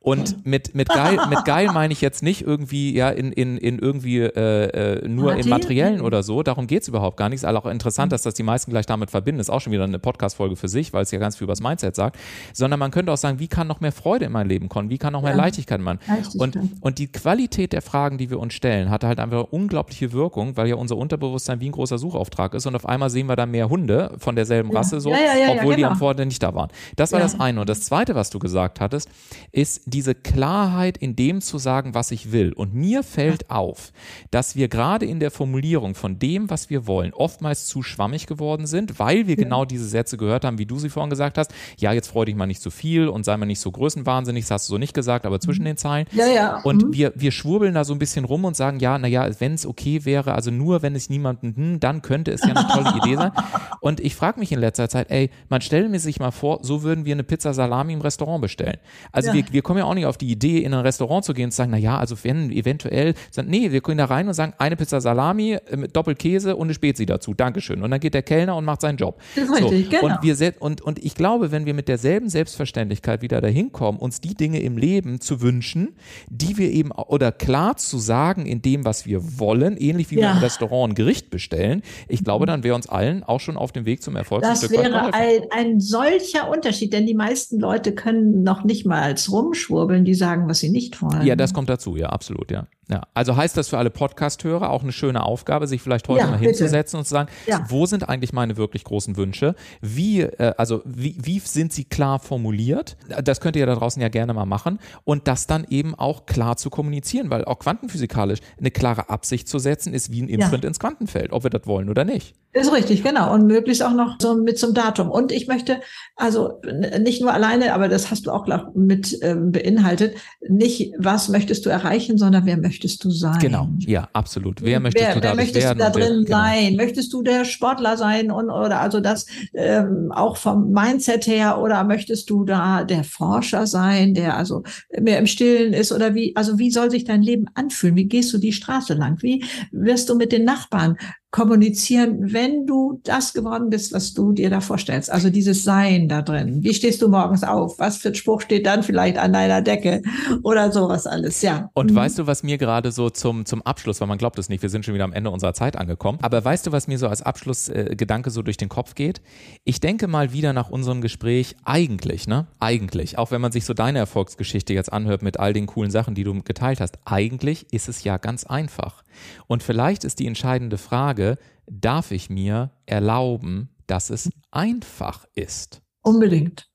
Und 0.00 0.44
mit, 0.44 0.74
mit 0.74 0.88
geil, 0.88 1.18
mit 1.30 1.44
geil 1.44 1.70
meine 1.72 1.92
ich 1.92 2.00
jetzt 2.00 2.22
nicht 2.22 2.42
irgendwie, 2.42 2.94
ja, 2.94 3.08
in, 3.08 3.32
in, 3.32 3.56
in 3.56 3.78
irgendwie 3.78 4.18
äh, 4.18 5.00
äh, 5.00 5.08
nur 5.08 5.34
im 5.34 5.48
Materiellen 5.48 6.00
oder 6.00 6.22
so. 6.22 6.42
Darum 6.42 6.66
geht 6.66 6.82
es 6.82 6.88
überhaupt 6.88 7.16
gar 7.16 7.28
nicht. 7.28 7.42
Ist 7.42 7.44
auch 7.44 7.66
interessant, 7.66 8.12
dass 8.12 8.22
das 8.22 8.34
die 8.34 8.42
meisten 8.42 8.70
gleich 8.70 8.86
damit 8.86 9.10
verbinden. 9.10 9.40
Ist 9.40 9.50
auch 9.50 9.60
schon 9.60 9.72
wieder 9.72 9.84
eine 9.84 9.98
Podcast-Folge 9.98 10.56
für 10.56 10.68
sich, 10.68 10.92
weil 10.92 11.02
es 11.02 11.10
ja 11.10 11.18
ganz 11.18 11.36
viel 11.36 11.44
über 11.44 11.52
das 11.52 11.62
Mindset 11.62 11.96
sagt. 11.96 12.18
Sondern 12.52 12.78
man 12.78 12.90
könnte 12.90 13.12
auch 13.12 13.16
sagen, 13.16 13.38
wie 13.38 13.48
kann 13.48 13.66
noch 13.66 13.80
mehr 13.80 13.92
Freude 13.92 14.26
in 14.26 14.32
mein 14.32 14.48
Leben 14.48 14.68
kommen? 14.68 14.90
Wie 14.90 14.98
kann 14.98 15.12
noch 15.12 15.22
mehr 15.22 15.32
ja. 15.32 15.36
Leichtigkeit 15.36 15.78
in 15.78 15.84
mein 15.84 15.98
und, 16.38 16.58
und 16.80 16.98
die 16.98 17.08
Qualität 17.08 17.72
der 17.72 17.82
Fragen, 17.82 18.18
die 18.18 18.30
wir 18.30 18.38
uns 18.38 18.54
stellen, 18.54 18.90
hat 18.90 19.04
halt 19.04 19.18
einfach 19.20 19.46
unglaubliche 19.50 20.12
Wirkung, 20.12 20.56
weil 20.56 20.68
ja 20.68 20.76
unser 20.76 20.96
Unterbewusstsein 20.96 21.60
wie 21.60 21.68
ein 21.68 21.72
großer 21.72 21.98
Suchauftrag 21.98 22.54
ist. 22.54 22.66
Und 22.66 22.74
auf 22.74 22.86
einmal 22.86 23.10
sehen 23.10 23.26
wir 23.26 23.36
dann 23.36 23.50
mehr 23.50 23.68
Hunde 23.68 24.14
von 24.18 24.36
derselben 24.36 24.70
ja. 24.70 24.78
Rasse 24.78 25.00
so, 25.00 25.10
ja, 25.10 25.16
obwohl 25.48 25.74
genau. 25.74 25.76
die 25.76 25.84
am 25.86 25.96
Vorder 25.96 26.24
nicht 26.24 26.42
da 26.42 26.54
waren. 26.54 26.70
Das 26.96 27.12
war 27.12 27.20
das 27.20 27.38
eine. 27.40 27.60
Und 27.60 27.68
das 27.68 27.82
zweite, 27.82 28.14
was 28.14 28.30
du 28.30 28.38
gesagt 28.38 28.80
hattest, 28.80 29.08
ist 29.54 29.82
diese 29.86 30.14
Klarheit 30.14 30.98
in 30.98 31.14
dem 31.16 31.40
zu 31.40 31.58
sagen, 31.58 31.94
was 31.94 32.10
ich 32.10 32.32
will. 32.32 32.52
Und 32.52 32.74
mir 32.74 33.02
fällt 33.02 33.50
auf, 33.50 33.92
dass 34.30 34.56
wir 34.56 34.68
gerade 34.68 35.06
in 35.06 35.20
der 35.20 35.30
Formulierung 35.30 35.94
von 35.94 36.18
dem, 36.18 36.50
was 36.50 36.70
wir 36.70 36.86
wollen, 36.86 37.14
oftmals 37.14 37.66
zu 37.66 37.82
schwammig 37.82 38.26
geworden 38.26 38.66
sind, 38.66 38.98
weil 38.98 39.28
wir 39.28 39.36
genau 39.36 39.64
diese 39.64 39.86
Sätze 39.86 40.16
gehört 40.16 40.44
haben, 40.44 40.58
wie 40.58 40.66
du 40.66 40.78
sie 40.78 40.88
vorhin 40.88 41.10
gesagt 41.10 41.38
hast. 41.38 41.54
Ja, 41.78 41.92
jetzt 41.92 42.08
freu 42.08 42.24
dich 42.24 42.34
mal 42.34 42.46
nicht 42.46 42.60
zu 42.60 42.64
so 42.64 42.70
viel 42.70 43.08
und 43.08 43.24
sei 43.24 43.36
mal 43.36 43.46
nicht 43.46 43.60
so 43.60 43.70
größenwahnsinnig, 43.70 44.44
das 44.44 44.50
hast 44.50 44.68
du 44.68 44.72
so 44.72 44.78
nicht 44.78 44.94
gesagt, 44.94 45.24
aber 45.24 45.38
zwischen 45.38 45.62
mhm. 45.62 45.66
den 45.66 45.76
Zeilen. 45.76 46.06
Ja, 46.12 46.26
ja. 46.26 46.60
Und 46.62 46.86
mhm. 46.86 46.92
wir, 46.92 47.12
wir 47.14 47.30
schwurbeln 47.30 47.74
da 47.74 47.84
so 47.84 47.92
ein 47.92 47.98
bisschen 47.98 48.24
rum 48.24 48.44
und 48.44 48.56
sagen, 48.56 48.80
ja, 48.80 48.98
naja, 48.98 49.28
wenn 49.38 49.54
es 49.54 49.66
okay 49.66 50.04
wäre, 50.04 50.34
also 50.34 50.50
nur 50.50 50.82
wenn 50.82 50.96
es 50.96 51.10
niemanden, 51.10 51.54
hm, 51.54 51.80
dann 51.80 52.02
könnte 52.02 52.32
es 52.32 52.40
ja 52.42 52.54
eine 52.54 52.66
tolle 52.66 52.98
Idee 53.04 53.16
sein. 53.16 53.32
Und 53.80 54.00
ich 54.00 54.16
frage 54.16 54.40
mich 54.40 54.50
in 54.50 54.58
letzter 54.58 54.88
Zeit, 54.88 55.10
ey, 55.10 55.30
man 55.48 55.60
stelle 55.60 55.88
mir 55.88 56.00
sich 56.00 56.18
mal 56.18 56.32
vor, 56.32 56.60
so 56.62 56.82
würden 56.82 57.04
wir 57.04 57.14
eine 57.14 57.22
Pizza 57.22 57.54
Salami 57.54 57.92
im 57.92 58.00
Restaurant 58.00 58.42
bestellen. 58.42 58.78
Also 59.12 59.28
ja. 59.28 59.34
wir, 59.34 59.43
wir 59.50 59.62
kommen 59.62 59.78
ja 59.78 59.84
auch 59.84 59.94
nicht 59.94 60.06
auf 60.06 60.18
die 60.18 60.30
Idee, 60.30 60.58
in 60.58 60.74
ein 60.74 60.80
Restaurant 60.80 61.24
zu 61.24 61.34
gehen 61.34 61.46
und 61.46 61.50
zu 61.50 61.56
sagen, 61.56 61.70
na 61.70 61.78
ja, 61.78 61.98
also 61.98 62.16
wenn 62.22 62.50
eventuell, 62.50 63.14
nee, 63.44 63.70
wir 63.70 63.80
können 63.80 63.98
da 63.98 64.06
rein 64.06 64.28
und 64.28 64.34
sagen, 64.34 64.54
eine 64.58 64.76
Pizza 64.76 65.00
Salami 65.00 65.58
äh, 65.66 65.76
mit 65.76 65.94
Doppelkäse 65.96 66.56
und 66.56 66.66
eine 66.66 66.74
Spezi 66.74 67.06
dazu. 67.06 67.34
Dankeschön. 67.34 67.82
Und 67.82 67.90
dann 67.90 68.00
geht 68.00 68.14
der 68.14 68.22
Kellner 68.22 68.56
und 68.56 68.64
macht 68.64 68.80
seinen 68.80 68.96
Job. 68.96 69.20
Das 69.36 69.48
so. 69.48 69.54
richtig, 69.54 69.90
genau. 69.90 70.06
Und, 70.06 70.22
wir, 70.22 70.54
und, 70.60 70.80
und 70.80 71.04
ich 71.04 71.14
glaube, 71.14 71.52
wenn 71.52 71.66
wir 71.66 71.74
mit 71.74 71.88
derselben 71.88 72.28
Selbstverständlichkeit 72.28 73.22
wieder 73.22 73.40
dahin 73.40 73.72
kommen, 73.72 73.98
uns 73.98 74.20
die 74.20 74.34
Dinge 74.34 74.60
im 74.60 74.76
Leben 74.76 75.20
zu 75.20 75.40
wünschen, 75.40 75.96
die 76.28 76.56
wir 76.58 76.70
eben, 76.70 76.90
oder 76.90 77.32
klar 77.32 77.76
zu 77.76 77.98
sagen 77.98 78.46
in 78.46 78.62
dem, 78.62 78.84
was 78.84 79.06
wir 79.06 79.38
wollen, 79.38 79.76
ähnlich 79.76 80.10
wie 80.10 80.16
ja. 80.16 80.22
wir 80.22 80.30
im 80.32 80.38
Restaurant 80.38 80.92
ein 80.92 80.94
Gericht 80.94 81.30
bestellen, 81.30 81.82
ich 82.08 82.24
glaube, 82.24 82.46
dann 82.46 82.62
wäre 82.62 82.74
uns 82.74 82.88
allen 82.88 83.22
auch 83.22 83.40
schon 83.40 83.56
auf 83.56 83.72
dem 83.72 83.86
Weg 83.86 84.02
zum 84.02 84.16
Erfolg. 84.16 84.42
Das 84.42 84.70
wäre 84.70 85.12
ein, 85.12 85.42
ein 85.50 85.80
solcher 85.80 86.50
Unterschied, 86.50 86.92
denn 86.92 87.06
die 87.06 87.14
meisten 87.14 87.58
Leute 87.58 87.94
können 87.94 88.42
noch 88.42 88.64
nicht 88.64 88.86
mal 88.86 89.02
als 89.02 89.30
rumschwurbeln, 89.34 90.04
die 90.04 90.14
sagen, 90.14 90.48
was 90.48 90.60
sie 90.60 90.70
nicht 90.70 91.02
wollen. 91.02 91.26
Ja, 91.26 91.36
das 91.36 91.52
kommt 91.52 91.68
dazu, 91.68 91.96
ja, 91.96 92.08
absolut, 92.08 92.50
ja. 92.50 92.66
Ja. 92.88 93.02
Also 93.14 93.36
heißt 93.36 93.56
das 93.56 93.68
für 93.68 93.78
alle 93.78 93.90
Podcast-Hörer 93.90 94.70
auch 94.70 94.82
eine 94.82 94.92
schöne 94.92 95.22
Aufgabe, 95.22 95.66
sich 95.66 95.80
vielleicht 95.80 96.08
heute 96.08 96.24
ja, 96.24 96.30
mal 96.30 96.38
hinzusetzen 96.38 96.92
bitte. 96.92 96.98
und 96.98 97.04
zu 97.04 97.10
sagen, 97.10 97.28
ja. 97.46 97.64
wo 97.68 97.86
sind 97.86 98.08
eigentlich 98.08 98.32
meine 98.32 98.56
wirklich 98.56 98.84
großen 98.84 99.16
Wünsche? 99.16 99.54
Wie, 99.80 100.20
äh, 100.20 100.52
also 100.58 100.82
wie, 100.84 101.16
wie 101.20 101.38
sind 101.38 101.72
sie 101.72 101.84
klar 101.84 102.18
formuliert? 102.18 102.96
Das 103.22 103.40
könnt 103.40 103.56
ihr 103.56 103.66
da 103.66 103.74
draußen 103.74 104.00
ja 104.02 104.08
gerne 104.08 104.34
mal 104.34 104.44
machen 104.44 104.78
und 105.04 105.28
das 105.28 105.46
dann 105.46 105.66
eben 105.70 105.94
auch 105.94 106.26
klar 106.26 106.56
zu 106.56 106.68
kommunizieren, 106.68 107.30
weil 107.30 107.44
auch 107.44 107.58
quantenphysikalisch 107.58 108.40
eine 108.58 108.70
klare 108.70 109.08
Absicht 109.08 109.48
zu 109.48 109.58
setzen 109.58 109.94
ist 109.94 110.12
wie 110.12 110.22
ein 110.22 110.28
Imprint 110.28 110.64
ins 110.64 110.78
Quantenfeld, 110.78 111.32
ob 111.32 111.44
wir 111.44 111.50
das 111.50 111.66
wollen 111.66 111.88
oder 111.88 112.04
nicht. 112.04 112.34
Ist 112.52 112.72
richtig, 112.72 113.02
genau. 113.02 113.34
Und 113.34 113.46
möglichst 113.46 113.82
auch 113.82 113.94
noch 113.94 114.16
so 114.20 114.36
mit 114.36 114.58
zum 114.60 114.74
Datum. 114.74 115.10
Und 115.10 115.32
ich 115.32 115.48
möchte, 115.48 115.80
also 116.14 116.60
nicht 117.00 117.20
nur 117.20 117.32
alleine, 117.32 117.74
aber 117.74 117.88
das 117.88 118.12
hast 118.12 118.26
du 118.26 118.30
auch 118.30 118.46
mit 118.74 119.18
ähm, 119.22 119.50
beinhaltet, 119.50 120.16
nicht, 120.48 120.92
was 120.96 121.28
möchtest 121.28 121.66
du 121.66 121.70
erreichen, 121.70 122.16
sondern 122.16 122.46
wer 122.46 122.56
möchtest 122.74 123.04
du 123.04 123.10
sein? 123.10 123.38
Genau, 123.38 123.68
ja, 123.78 124.08
absolut. 124.12 124.60
Wer 124.60 124.80
möchtest 124.80 125.06
wer, 125.06 125.14
du 125.14 125.22
wer 125.22 125.34
möchtest? 125.36 125.70
Du 125.70 125.74
da 125.76 125.90
drin 125.90 126.02
wer, 126.02 126.24
genau. 126.24 126.26
sein? 126.26 126.76
Möchtest 126.76 127.12
du 127.12 127.22
der 127.22 127.44
Sportler 127.44 127.96
sein 127.96 128.32
und 128.32 128.50
oder 128.50 128.80
also 128.80 129.00
das 129.00 129.26
ähm, 129.52 130.10
auch 130.12 130.36
vom 130.36 130.72
Mindset 130.72 131.28
her 131.28 131.60
oder 131.60 131.84
möchtest 131.84 132.28
du 132.30 132.44
da 132.44 132.82
der 132.82 133.04
Forscher 133.04 133.68
sein, 133.68 134.14
der 134.14 134.36
also 134.36 134.64
mehr 135.00 135.20
im 135.20 135.26
Stillen 135.26 135.72
ist 135.72 135.92
oder 135.92 136.16
wie, 136.16 136.34
also 136.34 136.58
wie 136.58 136.72
soll 136.72 136.90
sich 136.90 137.04
dein 137.04 137.22
Leben 137.22 137.46
anfühlen? 137.54 137.94
Wie 137.94 138.08
gehst 138.08 138.32
du 138.32 138.38
die 138.38 138.52
Straße 138.52 138.94
lang? 138.94 139.22
Wie 139.22 139.44
wirst 139.70 140.08
du 140.08 140.16
mit 140.16 140.32
den 140.32 140.44
Nachbarn 140.44 140.96
kommunizieren, 141.34 142.32
wenn 142.32 142.64
du 142.64 143.00
das 143.02 143.32
geworden 143.32 143.68
bist, 143.68 143.92
was 143.92 144.14
du 144.14 144.30
dir 144.30 144.50
da 144.50 144.60
vorstellst. 144.60 145.10
Also 145.10 145.30
dieses 145.30 145.64
Sein 145.64 146.08
da 146.08 146.22
drin. 146.22 146.62
Wie 146.62 146.72
stehst 146.72 147.02
du 147.02 147.08
morgens 147.08 147.42
auf? 147.42 147.76
Was 147.80 147.96
für 147.96 148.10
ein 148.10 148.14
Spruch 148.14 148.40
steht 148.40 148.66
dann 148.66 148.84
vielleicht 148.84 149.18
an 149.18 149.32
deiner 149.32 149.60
Decke 149.60 150.02
oder 150.44 150.70
sowas 150.70 151.08
alles, 151.08 151.42
ja. 151.42 151.70
Und 151.74 151.90
mhm. 151.90 151.96
weißt 151.96 152.20
du, 152.20 152.28
was 152.28 152.44
mir 152.44 152.56
gerade 152.56 152.92
so 152.92 153.10
zum, 153.10 153.46
zum 153.46 153.62
Abschluss, 153.62 154.00
weil 154.00 154.06
man 154.06 154.16
glaubt 154.16 154.38
es 154.38 154.48
nicht, 154.48 154.62
wir 154.62 154.68
sind 154.68 154.84
schon 154.84 154.94
wieder 154.94 155.02
am 155.02 155.12
Ende 155.12 155.28
unserer 155.28 155.54
Zeit 155.54 155.74
angekommen, 155.74 156.20
aber 156.22 156.44
weißt 156.44 156.68
du, 156.68 156.70
was 156.70 156.86
mir 156.86 156.98
so 156.98 157.08
als 157.08 157.20
Abschlussgedanke 157.20 158.28
äh, 158.28 158.32
so 158.32 158.42
durch 158.42 158.56
den 158.56 158.68
Kopf 158.68 158.94
geht? 158.94 159.20
Ich 159.64 159.80
denke 159.80 160.06
mal 160.06 160.32
wieder 160.32 160.52
nach 160.52 160.70
unserem 160.70 161.00
Gespräch, 161.00 161.56
eigentlich, 161.64 162.28
ne? 162.28 162.46
Eigentlich, 162.60 163.18
auch 163.18 163.32
wenn 163.32 163.40
man 163.40 163.50
sich 163.50 163.64
so 163.64 163.74
deine 163.74 163.98
Erfolgsgeschichte 163.98 164.72
jetzt 164.72 164.92
anhört 164.92 165.22
mit 165.22 165.40
all 165.40 165.52
den 165.52 165.66
coolen 165.66 165.90
Sachen, 165.90 166.14
die 166.14 166.22
du 166.22 166.40
geteilt 166.44 166.80
hast, 166.80 166.96
eigentlich 167.04 167.66
ist 167.72 167.88
es 167.88 168.04
ja 168.04 168.18
ganz 168.18 168.44
einfach. 168.44 169.02
Und 169.46 169.62
vielleicht 169.62 170.04
ist 170.04 170.18
die 170.18 170.26
entscheidende 170.26 170.78
Frage, 170.78 171.23
darf 171.66 172.10
ich 172.10 172.30
mir 172.30 172.70
erlauben, 172.86 173.70
dass 173.86 174.10
es 174.10 174.30
einfach 174.50 175.26
ist? 175.34 175.82
Unbedingt. 176.02 176.68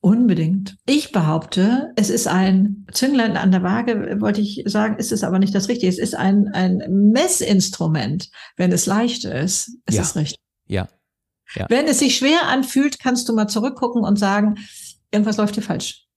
Unbedingt. 0.00 0.76
Ich 0.84 1.12
behaupte, 1.12 1.92
es 1.94 2.10
ist 2.10 2.26
ein 2.26 2.86
Zünglein 2.92 3.36
an 3.36 3.52
der 3.52 3.62
Waage, 3.62 4.20
wollte 4.20 4.40
ich 4.40 4.64
sagen, 4.66 4.96
ist 4.96 5.12
es 5.12 5.22
aber 5.22 5.38
nicht 5.38 5.54
das 5.54 5.68
Richtige. 5.68 5.88
Es 5.88 6.00
ist 6.00 6.16
ein, 6.16 6.48
ein 6.48 6.82
Messinstrument. 7.12 8.28
Wenn 8.56 8.72
es 8.72 8.86
leicht 8.86 9.24
ist, 9.24 9.78
ist 9.86 9.94
ja. 9.94 10.02
es 10.02 10.16
richtig. 10.16 10.40
Ja. 10.66 10.88
ja. 11.54 11.66
Wenn 11.68 11.86
es 11.86 12.00
sich 12.00 12.16
schwer 12.16 12.48
anfühlt, 12.48 12.98
kannst 12.98 13.28
du 13.28 13.32
mal 13.32 13.46
zurückgucken 13.46 14.02
und 14.02 14.18
sagen, 14.18 14.56
irgendwas 15.12 15.36
läuft 15.36 15.54
hier 15.54 15.62
falsch. 15.62 16.08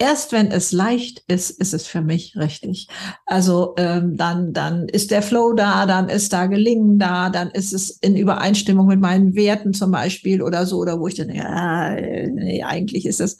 Erst 0.00 0.32
wenn 0.32 0.50
es 0.50 0.72
leicht 0.72 1.22
ist, 1.28 1.50
ist 1.50 1.74
es 1.74 1.86
für 1.86 2.00
mich 2.00 2.34
richtig. 2.36 2.88
Also 3.26 3.74
ähm, 3.76 4.16
dann, 4.16 4.52
dann 4.52 4.88
ist 4.88 5.10
der 5.10 5.22
Flow 5.22 5.52
da, 5.52 5.86
dann 5.86 6.08
ist 6.08 6.32
da 6.32 6.46
Gelingen 6.46 6.98
da, 6.98 7.28
dann 7.28 7.50
ist 7.50 7.72
es 7.72 7.90
in 8.00 8.16
Übereinstimmung 8.16 8.86
mit 8.86 8.98
meinen 8.98 9.34
Werten 9.34 9.74
zum 9.74 9.90
Beispiel 9.92 10.42
oder 10.42 10.64
so, 10.66 10.78
oder 10.78 10.98
wo 10.98 11.06
ich 11.06 11.16
dann, 11.16 11.28
ja, 11.28 11.90
nee, 11.94 12.62
eigentlich 12.64 13.04
ist 13.06 13.20
es 13.20 13.36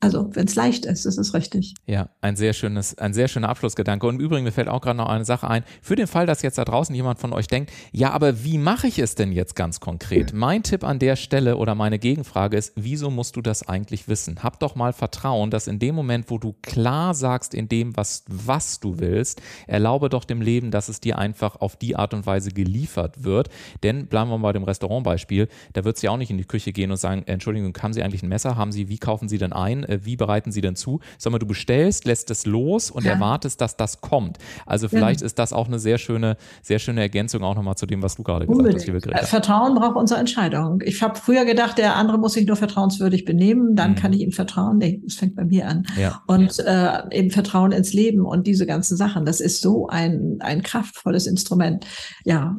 also, 0.00 0.30
wenn 0.34 0.46
es 0.46 0.54
leicht 0.54 0.84
ist, 0.86 1.04
ist 1.04 1.18
es 1.18 1.34
richtig. 1.34 1.74
Ja, 1.86 2.08
ein 2.20 2.36
sehr 2.36 2.52
schönes, 2.52 2.98
ein 2.98 3.14
sehr 3.14 3.28
schöner 3.28 3.48
Abschlussgedanke. 3.48 4.06
Und 4.06 4.16
im 4.16 4.20
Übrigen, 4.20 4.44
mir 4.44 4.52
fällt 4.52 4.68
auch 4.68 4.80
gerade 4.80 4.96
noch 4.96 5.08
eine 5.08 5.24
Sache 5.24 5.48
ein. 5.48 5.64
Für 5.82 5.96
den 5.96 6.06
Fall, 6.06 6.26
dass 6.26 6.42
jetzt 6.42 6.58
da 6.58 6.64
draußen 6.64 6.94
jemand 6.94 7.18
von 7.18 7.32
euch 7.32 7.46
denkt, 7.46 7.72
ja, 7.92 8.10
aber 8.10 8.44
wie 8.44 8.58
mache 8.58 8.86
ich 8.86 8.98
es 8.98 9.14
denn 9.14 9.32
jetzt 9.32 9.56
ganz 9.56 9.80
konkret? 9.80 10.32
Mein 10.32 10.62
Tipp 10.62 10.84
an 10.84 10.98
der 10.98 11.16
Stelle 11.16 11.56
oder 11.56 11.74
meine 11.74 11.98
Gegenfrage 11.98 12.56
ist, 12.56 12.72
wieso 12.76 13.10
musst 13.10 13.36
du 13.36 13.42
das 13.42 13.66
eigentlich 13.68 14.08
wissen? 14.08 14.42
Hab 14.42 14.60
doch 14.60 14.74
mal 14.74 14.92
Vertrauen, 14.92 15.50
dass 15.50 15.66
in 15.66 15.78
dem 15.78 15.94
Moment, 15.94 16.30
wo 16.30 16.38
du 16.38 16.54
klar 16.62 17.14
sagst 17.14 17.54
in 17.54 17.68
dem, 17.68 17.96
was, 17.96 18.24
was 18.28 18.80
du 18.80 18.98
willst, 18.98 19.40
erlaube 19.66 20.08
doch 20.08 20.24
dem 20.24 20.42
Leben, 20.42 20.70
dass 20.70 20.88
es 20.88 21.00
dir 21.00 21.18
einfach 21.18 21.56
auf 21.56 21.76
die 21.76 21.96
Art 21.96 22.14
und 22.14 22.26
Weise 22.26 22.50
geliefert 22.50 23.24
wird. 23.24 23.48
Denn 23.82 24.06
bleiben 24.06 24.30
wir 24.30 24.38
mal 24.38 24.48
bei 24.48 24.52
dem 24.52 24.64
Restaurantbeispiel, 24.64 25.48
da 25.72 25.84
wird 25.84 25.98
sie 25.98 26.06
ja 26.06 26.12
auch 26.12 26.16
nicht 26.16 26.30
in 26.30 26.38
die 26.38 26.44
Küche 26.44 26.72
gehen 26.72 26.90
und 26.90 26.96
sagen, 26.96 27.22
Entschuldigung, 27.26 27.76
haben 27.80 27.92
Sie 27.92 28.02
eigentlich 28.02 28.22
ein 28.22 28.28
Messer? 28.28 28.56
Haben 28.56 28.72
Sie, 28.72 28.88
wie 28.88 28.98
kaufen 28.98 29.28
Sie 29.28 29.38
denn 29.38 29.52
ein? 29.54 29.84
Äh, 29.84 30.00
wie 30.04 30.16
bereiten 30.16 30.52
Sie 30.52 30.60
denn 30.60 30.76
zu? 30.76 31.00
Sondern 31.18 31.40
du 31.40 31.46
bestellst, 31.46 32.04
lässt 32.04 32.30
es 32.30 32.46
los 32.46 32.90
und 32.90 33.04
ja. 33.04 33.12
erwartest, 33.12 33.60
dass 33.60 33.76
das 33.76 34.00
kommt. 34.00 34.38
Also 34.66 34.88
vielleicht 34.88 35.20
ja. 35.20 35.26
ist 35.26 35.38
das 35.38 35.52
auch 35.52 35.68
eine 35.68 35.78
sehr 35.78 35.98
schöne, 35.98 36.36
sehr 36.62 36.78
schöne 36.78 37.00
Ergänzung 37.00 37.42
auch 37.42 37.54
nochmal 37.54 37.76
zu 37.76 37.86
dem, 37.86 38.02
was 38.02 38.16
du 38.16 38.22
gerade 38.22 38.46
gesagt 38.46 38.58
Unbedingt. 38.58 38.80
hast, 38.80 38.86
liebe 38.86 39.00
Greta. 39.00 39.26
Vertrauen 39.26 39.74
braucht 39.74 39.96
unsere 39.96 40.20
Entscheidung. 40.20 40.82
Ich 40.84 41.02
habe 41.02 41.16
früher 41.16 41.44
gedacht, 41.44 41.78
der 41.78 41.96
andere 41.96 42.18
muss 42.18 42.34
sich 42.34 42.46
nur 42.46 42.56
vertrauenswürdig 42.56 43.24
benehmen, 43.24 43.76
dann 43.76 43.92
mhm. 43.92 43.96
kann 43.96 44.12
ich 44.12 44.20
ihm 44.20 44.32
vertrauen. 44.32 44.78
Nee, 44.78 45.02
es 45.06 45.16
fängt 45.16 45.36
bei 45.36 45.44
mir 45.44 45.68
an. 45.68 45.86
Ja. 45.98 46.22
Und 46.26 46.58
äh, 46.60 47.02
eben 47.10 47.30
Vertrauen 47.30 47.72
ins 47.72 47.92
Leben 47.92 48.24
und 48.24 48.46
diese 48.46 48.66
ganzen 48.66 48.96
Sachen, 48.96 49.24
das 49.24 49.40
ist 49.40 49.60
so 49.60 49.88
ein, 49.88 50.38
ein 50.40 50.62
kraftvolles 50.62 51.26
Instrument. 51.26 51.86
Ja, 52.24 52.56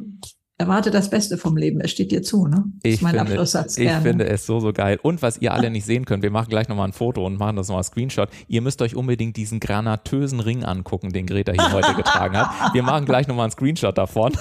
erwarte 0.58 0.90
das 0.90 1.10
Beste 1.10 1.36
vom 1.36 1.56
Leben. 1.56 1.80
Es 1.80 1.90
steht 1.90 2.10
dir 2.10 2.22
zu, 2.22 2.46
ne? 2.46 2.64
Das 2.82 2.94
ich, 2.94 3.02
mein 3.02 3.14
finde, 3.26 3.42
ich 3.42 3.76
gerne. 3.76 4.02
finde 4.02 4.26
es 4.26 4.46
so, 4.46 4.60
so 4.60 4.72
geil. 4.72 4.98
Und 5.02 5.20
was 5.22 5.38
ihr 5.38 5.52
alle 5.52 5.70
nicht 5.70 5.84
sehen 5.84 6.06
könnt, 6.06 6.22
wir 6.22 6.30
machen 6.30 6.48
gleich 6.48 6.68
nochmal 6.68 6.88
ein 6.88 6.92
Foto 6.92 7.26
und 7.26 7.38
machen 7.38 7.56
das 7.56 7.68
nochmal 7.68 7.84
Screenshot. 7.84 8.30
Ihr 8.48 8.62
müsst 8.62 8.80
euch 8.80 8.96
unbedingt 8.96 9.36
diesen 9.36 9.60
granatösen 9.60 10.40
Ring 10.40 10.64
angucken, 10.64 11.12
den 11.12 11.26
Greta 11.26 11.52
hier 11.52 11.72
heute 11.72 11.94
getragen 11.96 12.36
hat. 12.38 12.74
Wir 12.74 12.82
machen 12.82 13.04
gleich 13.04 13.28
nochmal 13.28 13.44
einen 13.44 13.52
Screenshot 13.52 13.96
davon. 13.98 14.32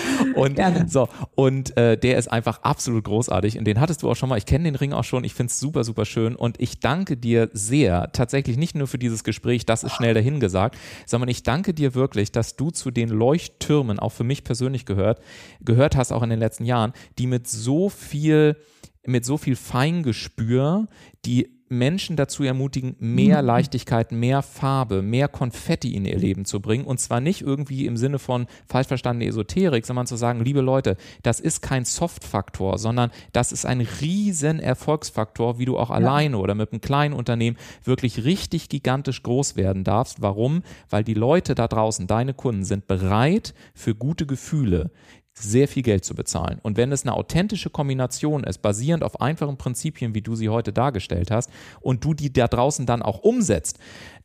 und 0.34 0.56
Gerne. 0.56 0.86
so 0.88 1.08
und 1.34 1.76
äh, 1.76 1.96
der 1.96 2.18
ist 2.18 2.28
einfach 2.28 2.62
absolut 2.62 3.04
großartig 3.04 3.58
und 3.58 3.64
den 3.64 3.80
hattest 3.80 4.02
du 4.02 4.10
auch 4.10 4.16
schon 4.16 4.28
mal. 4.28 4.38
Ich 4.38 4.46
kenne 4.46 4.64
den 4.64 4.74
Ring 4.74 4.92
auch 4.92 5.04
schon. 5.04 5.24
Ich 5.24 5.34
finde 5.34 5.50
es 5.50 5.60
super 5.60 5.84
super 5.84 6.04
schön 6.04 6.36
und 6.36 6.60
ich 6.60 6.80
danke 6.80 7.16
dir 7.16 7.50
sehr 7.52 8.12
tatsächlich 8.12 8.56
nicht 8.56 8.74
nur 8.74 8.86
für 8.86 8.98
dieses 8.98 9.24
Gespräch, 9.24 9.66
das 9.66 9.84
ist 9.84 9.92
schnell 9.92 10.14
dahingesagt, 10.14 10.76
sondern 11.06 11.28
ich 11.28 11.42
danke 11.42 11.74
dir 11.74 11.94
wirklich, 11.94 12.32
dass 12.32 12.56
du 12.56 12.70
zu 12.70 12.90
den 12.90 13.08
Leuchttürmen 13.08 13.98
auch 13.98 14.12
für 14.12 14.24
mich 14.24 14.44
persönlich 14.44 14.86
gehört 14.86 15.20
gehört 15.60 15.96
hast 15.96 16.12
auch 16.12 16.22
in 16.22 16.30
den 16.30 16.38
letzten 16.38 16.64
Jahren, 16.64 16.92
die 17.18 17.26
mit 17.26 17.48
so 17.48 17.88
viel 17.88 18.56
mit 19.04 19.24
so 19.24 19.36
viel 19.36 19.56
Feingespür 19.56 20.86
die 21.24 21.61
Menschen 21.72 22.16
dazu 22.16 22.44
ermutigen, 22.44 22.94
mehr 22.98 23.42
mhm. 23.42 23.46
Leichtigkeit, 23.46 24.12
mehr 24.12 24.42
Farbe, 24.42 25.02
mehr 25.02 25.28
Konfetti 25.28 25.94
in 25.94 26.04
ihr 26.04 26.18
Leben 26.18 26.44
zu 26.44 26.60
bringen. 26.60 26.84
Und 26.84 27.00
zwar 27.00 27.20
nicht 27.20 27.40
irgendwie 27.40 27.86
im 27.86 27.96
Sinne 27.96 28.18
von 28.18 28.46
falsch 28.66 28.88
verstandene 28.88 29.28
Esoterik, 29.28 29.86
sondern 29.86 30.06
zu 30.06 30.16
sagen, 30.16 30.44
liebe 30.44 30.60
Leute, 30.60 30.96
das 31.22 31.40
ist 31.40 31.62
kein 31.62 31.84
Soft-Faktor, 31.84 32.78
sondern 32.78 33.10
das 33.32 33.52
ist 33.52 33.66
ein 33.66 33.80
riesen 33.80 34.60
Erfolgsfaktor, 34.60 35.58
wie 35.58 35.64
du 35.64 35.78
auch 35.78 35.90
ja. 35.90 35.96
alleine 35.96 36.38
oder 36.38 36.54
mit 36.54 36.72
einem 36.72 36.80
kleinen 36.80 37.14
Unternehmen 37.14 37.56
wirklich 37.84 38.24
richtig 38.24 38.68
gigantisch 38.68 39.22
groß 39.22 39.56
werden 39.56 39.84
darfst. 39.84 40.22
Warum? 40.22 40.62
Weil 40.90 41.04
die 41.04 41.14
Leute 41.14 41.54
da 41.54 41.68
draußen, 41.68 42.06
deine 42.06 42.34
Kunden, 42.34 42.64
sind 42.64 42.86
bereit 42.86 43.54
für 43.74 43.94
gute 43.94 44.26
Gefühle 44.26 44.90
sehr 45.34 45.66
viel 45.66 45.82
Geld 45.82 46.04
zu 46.04 46.14
bezahlen. 46.14 46.58
Und 46.62 46.76
wenn 46.76 46.92
es 46.92 47.04
eine 47.04 47.14
authentische 47.14 47.70
Kombination 47.70 48.44
ist, 48.44 48.58
basierend 48.58 49.02
auf 49.02 49.20
einfachen 49.20 49.56
Prinzipien, 49.56 50.14
wie 50.14 50.20
du 50.20 50.34
sie 50.34 50.48
heute 50.48 50.72
dargestellt 50.72 51.30
hast, 51.30 51.50
und 51.80 52.04
du 52.04 52.14
die 52.14 52.32
da 52.32 52.48
draußen 52.48 52.86
dann 52.86 53.02
auch 53.02 53.20
umsetzt, 53.20 53.78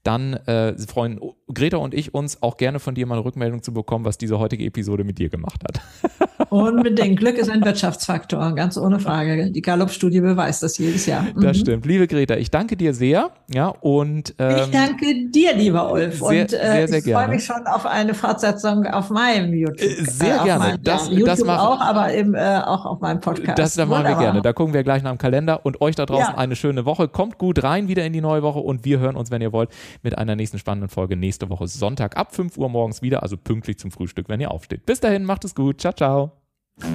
dann 0.03 0.33
äh, 0.33 0.77
freuen 0.77 1.19
Greta 1.53 1.77
und 1.77 1.93
ich 1.93 2.13
uns 2.13 2.41
auch 2.41 2.57
gerne 2.57 2.79
von 2.79 2.95
dir 2.95 3.05
mal 3.05 3.15
eine 3.15 3.25
Rückmeldung 3.25 3.63
zu 3.63 3.73
bekommen, 3.73 4.05
was 4.05 4.17
diese 4.17 4.39
heutige 4.39 4.65
Episode 4.65 5.03
mit 5.03 5.17
dir 5.17 5.29
gemacht 5.29 5.63
hat. 5.63 5.81
Unbedingt. 6.49 7.19
Glück 7.19 7.37
ist 7.37 7.49
ein 7.49 7.63
Wirtschaftsfaktor, 7.63 8.53
ganz 8.55 8.77
ohne 8.77 8.99
Frage. 8.99 9.51
Die 9.51 9.61
Gallup-Studie 9.61 10.21
beweist 10.21 10.63
das 10.63 10.77
jedes 10.77 11.05
Jahr. 11.05 11.23
Mhm. 11.23 11.41
Das 11.41 11.57
stimmt. 11.57 11.85
Liebe 11.85 12.07
Greta, 12.07 12.35
ich 12.35 12.51
danke 12.51 12.77
dir 12.77 12.93
sehr. 12.93 13.31
Ja, 13.53 13.69
und, 13.69 14.35
ähm, 14.39 14.57
ich 14.57 14.71
danke 14.71 15.29
dir, 15.29 15.55
lieber 15.55 15.91
Ulf. 15.91 16.19
Sehr, 16.19 16.27
und 16.27 16.33
äh, 16.33 16.47
sehr, 16.47 16.87
sehr 16.87 16.97
ich 16.99 17.13
freue 17.13 17.27
mich 17.27 17.43
schon 17.43 17.65
auf 17.65 17.85
eine 17.85 18.13
Fortsetzung 18.13 18.85
auf 18.85 19.09
meinem 19.09 19.53
YouTube. 19.53 19.81
Äh, 19.81 20.03
sehr 20.03 20.41
äh, 20.41 20.43
gerne. 20.43 20.63
Meinem, 20.65 20.83
das, 20.83 21.09
ja, 21.09 21.25
das 21.25 21.43
machen, 21.43 21.59
auch, 21.59 21.81
aber 21.81 22.13
eben 22.13 22.35
äh, 22.35 22.61
auch 22.65 22.85
auf 22.85 22.99
meinem 22.99 23.19
Podcast. 23.19 23.57
Das, 23.57 23.75
das 23.75 23.87
machen 23.87 24.05
wir 24.05 24.15
gerne. 24.15 24.41
Da 24.41 24.53
gucken 24.53 24.73
wir 24.73 24.83
gleich 24.83 25.03
nach 25.03 25.11
dem 25.11 25.17
Kalender 25.17 25.65
und 25.65 25.81
euch 25.81 25.95
da 25.95 26.05
draußen 26.05 26.33
ja. 26.33 26.37
eine 26.37 26.55
schöne 26.55 26.85
Woche. 26.85 27.07
Kommt 27.07 27.37
gut 27.37 27.63
rein 27.63 27.87
wieder 27.87 28.05
in 28.05 28.13
die 28.13 28.21
neue 28.21 28.43
Woche 28.43 28.59
und 28.59 28.85
wir 28.85 28.99
hören 28.99 29.15
uns, 29.15 29.31
wenn 29.31 29.41
ihr 29.41 29.51
wollt, 29.51 29.69
mit 30.03 30.17
einer 30.17 30.35
nächsten 30.35 30.59
spannenden 30.59 30.89
Folge 30.89 31.15
nächste 31.15 31.49
Woche 31.49 31.67
Sonntag 31.67 32.17
ab 32.17 32.35
5 32.35 32.57
Uhr 32.57 32.69
morgens 32.69 33.01
wieder, 33.01 33.23
also 33.23 33.37
pünktlich 33.37 33.79
zum 33.79 33.91
Frühstück, 33.91 34.29
wenn 34.29 34.39
ihr 34.39 34.51
aufsteht. 34.51 34.85
Bis 34.85 34.99
dahin, 34.99 35.23
macht 35.23 35.45
es 35.45 35.55
gut. 35.55 35.81
Ciao, 35.81 35.93
ciao. 35.93 36.26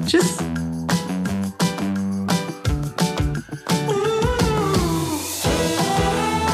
Tschüss. 0.06 0.36